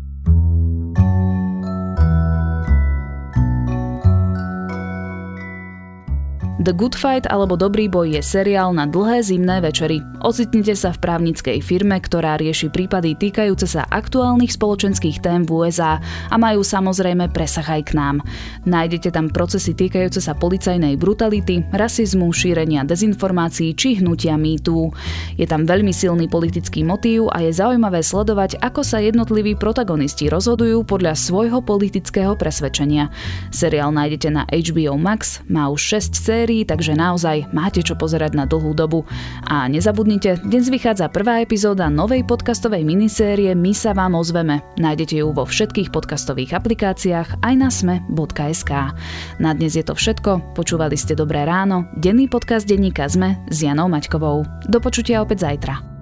The 6.67 6.75
Good 6.75 6.99
Fight 6.99 7.23
alebo 7.31 7.55
Dobrý 7.55 7.87
boj 7.87 8.19
je 8.19 8.21
seriál 8.27 8.75
na 8.75 8.83
dlhé 8.83 9.23
zimné 9.23 9.63
večery. 9.63 10.03
Ocitnite 10.19 10.75
sa 10.75 10.91
v 10.91 10.99
právnickej 10.99 11.63
firme, 11.63 11.95
ktorá 11.95 12.35
rieši 12.35 12.67
prípady 12.67 13.15
týkajúce 13.15 13.71
sa 13.71 13.87
aktuálnych 13.87 14.51
spoločenských 14.51 15.23
tém 15.23 15.47
v 15.47 15.63
USA 15.63 15.95
a 16.27 16.35
majú 16.35 16.67
samozrejme 16.67 17.31
presah 17.31 17.63
aj 17.63 17.81
k 17.87 17.91
nám. 17.95 18.19
Nájdete 18.67 19.15
tam 19.15 19.31
procesy 19.31 19.79
týkajúce 19.79 20.19
sa 20.19 20.35
policajnej 20.35 20.99
brutality, 20.99 21.63
rasizmu, 21.71 22.35
šírenia 22.35 22.83
dezinformácií 22.83 23.71
či 23.71 24.03
hnutia 24.03 24.35
mýtu. 24.35 24.91
Je 25.39 25.47
tam 25.47 25.63
veľmi 25.63 25.95
silný 25.95 26.27
politický 26.27 26.83
motív 26.83 27.31
a 27.31 27.47
je 27.47 27.55
zaujímavé 27.55 28.03
sledovať, 28.03 28.59
ako 28.59 28.83
sa 28.83 28.99
jednotliví 28.99 29.55
protagonisti 29.55 30.27
rozhodujú 30.27 30.83
podľa 30.83 31.15
svojho 31.15 31.63
politického 31.63 32.35
presvedčenia. 32.35 33.07
Seriál 33.55 33.95
nájdete 33.95 34.27
na 34.35 34.43
HBO 34.51 34.99
Max, 34.99 35.39
má 35.47 35.71
už 35.71 36.03
6 36.03 36.11
sérií 36.11 36.56
sérií, 36.57 36.65
takže 36.65 36.97
naozaj 36.97 37.53
máte 37.53 37.85
čo 37.85 37.93
pozerať 37.93 38.33
na 38.33 38.49
dlhú 38.49 38.73
dobu. 38.73 39.05
A 39.45 39.69
nezabudnite, 39.69 40.41
dnes 40.41 40.69
vychádza 40.73 41.11
prvá 41.13 41.45
epizóda 41.45 41.89
novej 41.93 42.25
podcastovej 42.25 42.81
minisérie 42.81 43.53
My 43.53 43.73
sa 43.77 43.93
vám 43.93 44.17
ozveme. 44.17 44.65
Nájdete 44.81 45.21
ju 45.21 45.29
vo 45.33 45.45
všetkých 45.45 45.93
podcastových 45.93 46.57
aplikáciách 46.57 47.45
aj 47.45 47.53
na 47.53 47.69
sme.sk. 47.69 48.71
Na 49.37 49.51
dnes 49.53 49.77
je 49.77 49.85
to 49.85 49.93
všetko, 49.93 50.57
počúvali 50.57 50.97
ste 50.97 51.13
Dobré 51.13 51.45
ráno, 51.45 51.85
denný 51.97 52.25
podcast 52.25 52.65
denníka 52.65 53.05
Sme 53.05 53.37
s 53.51 53.61
Janou 53.61 53.91
Maťkovou. 53.91 54.45
Do 54.65 54.79
počutia 54.81 55.21
opäť 55.21 55.45
zajtra. 55.45 55.96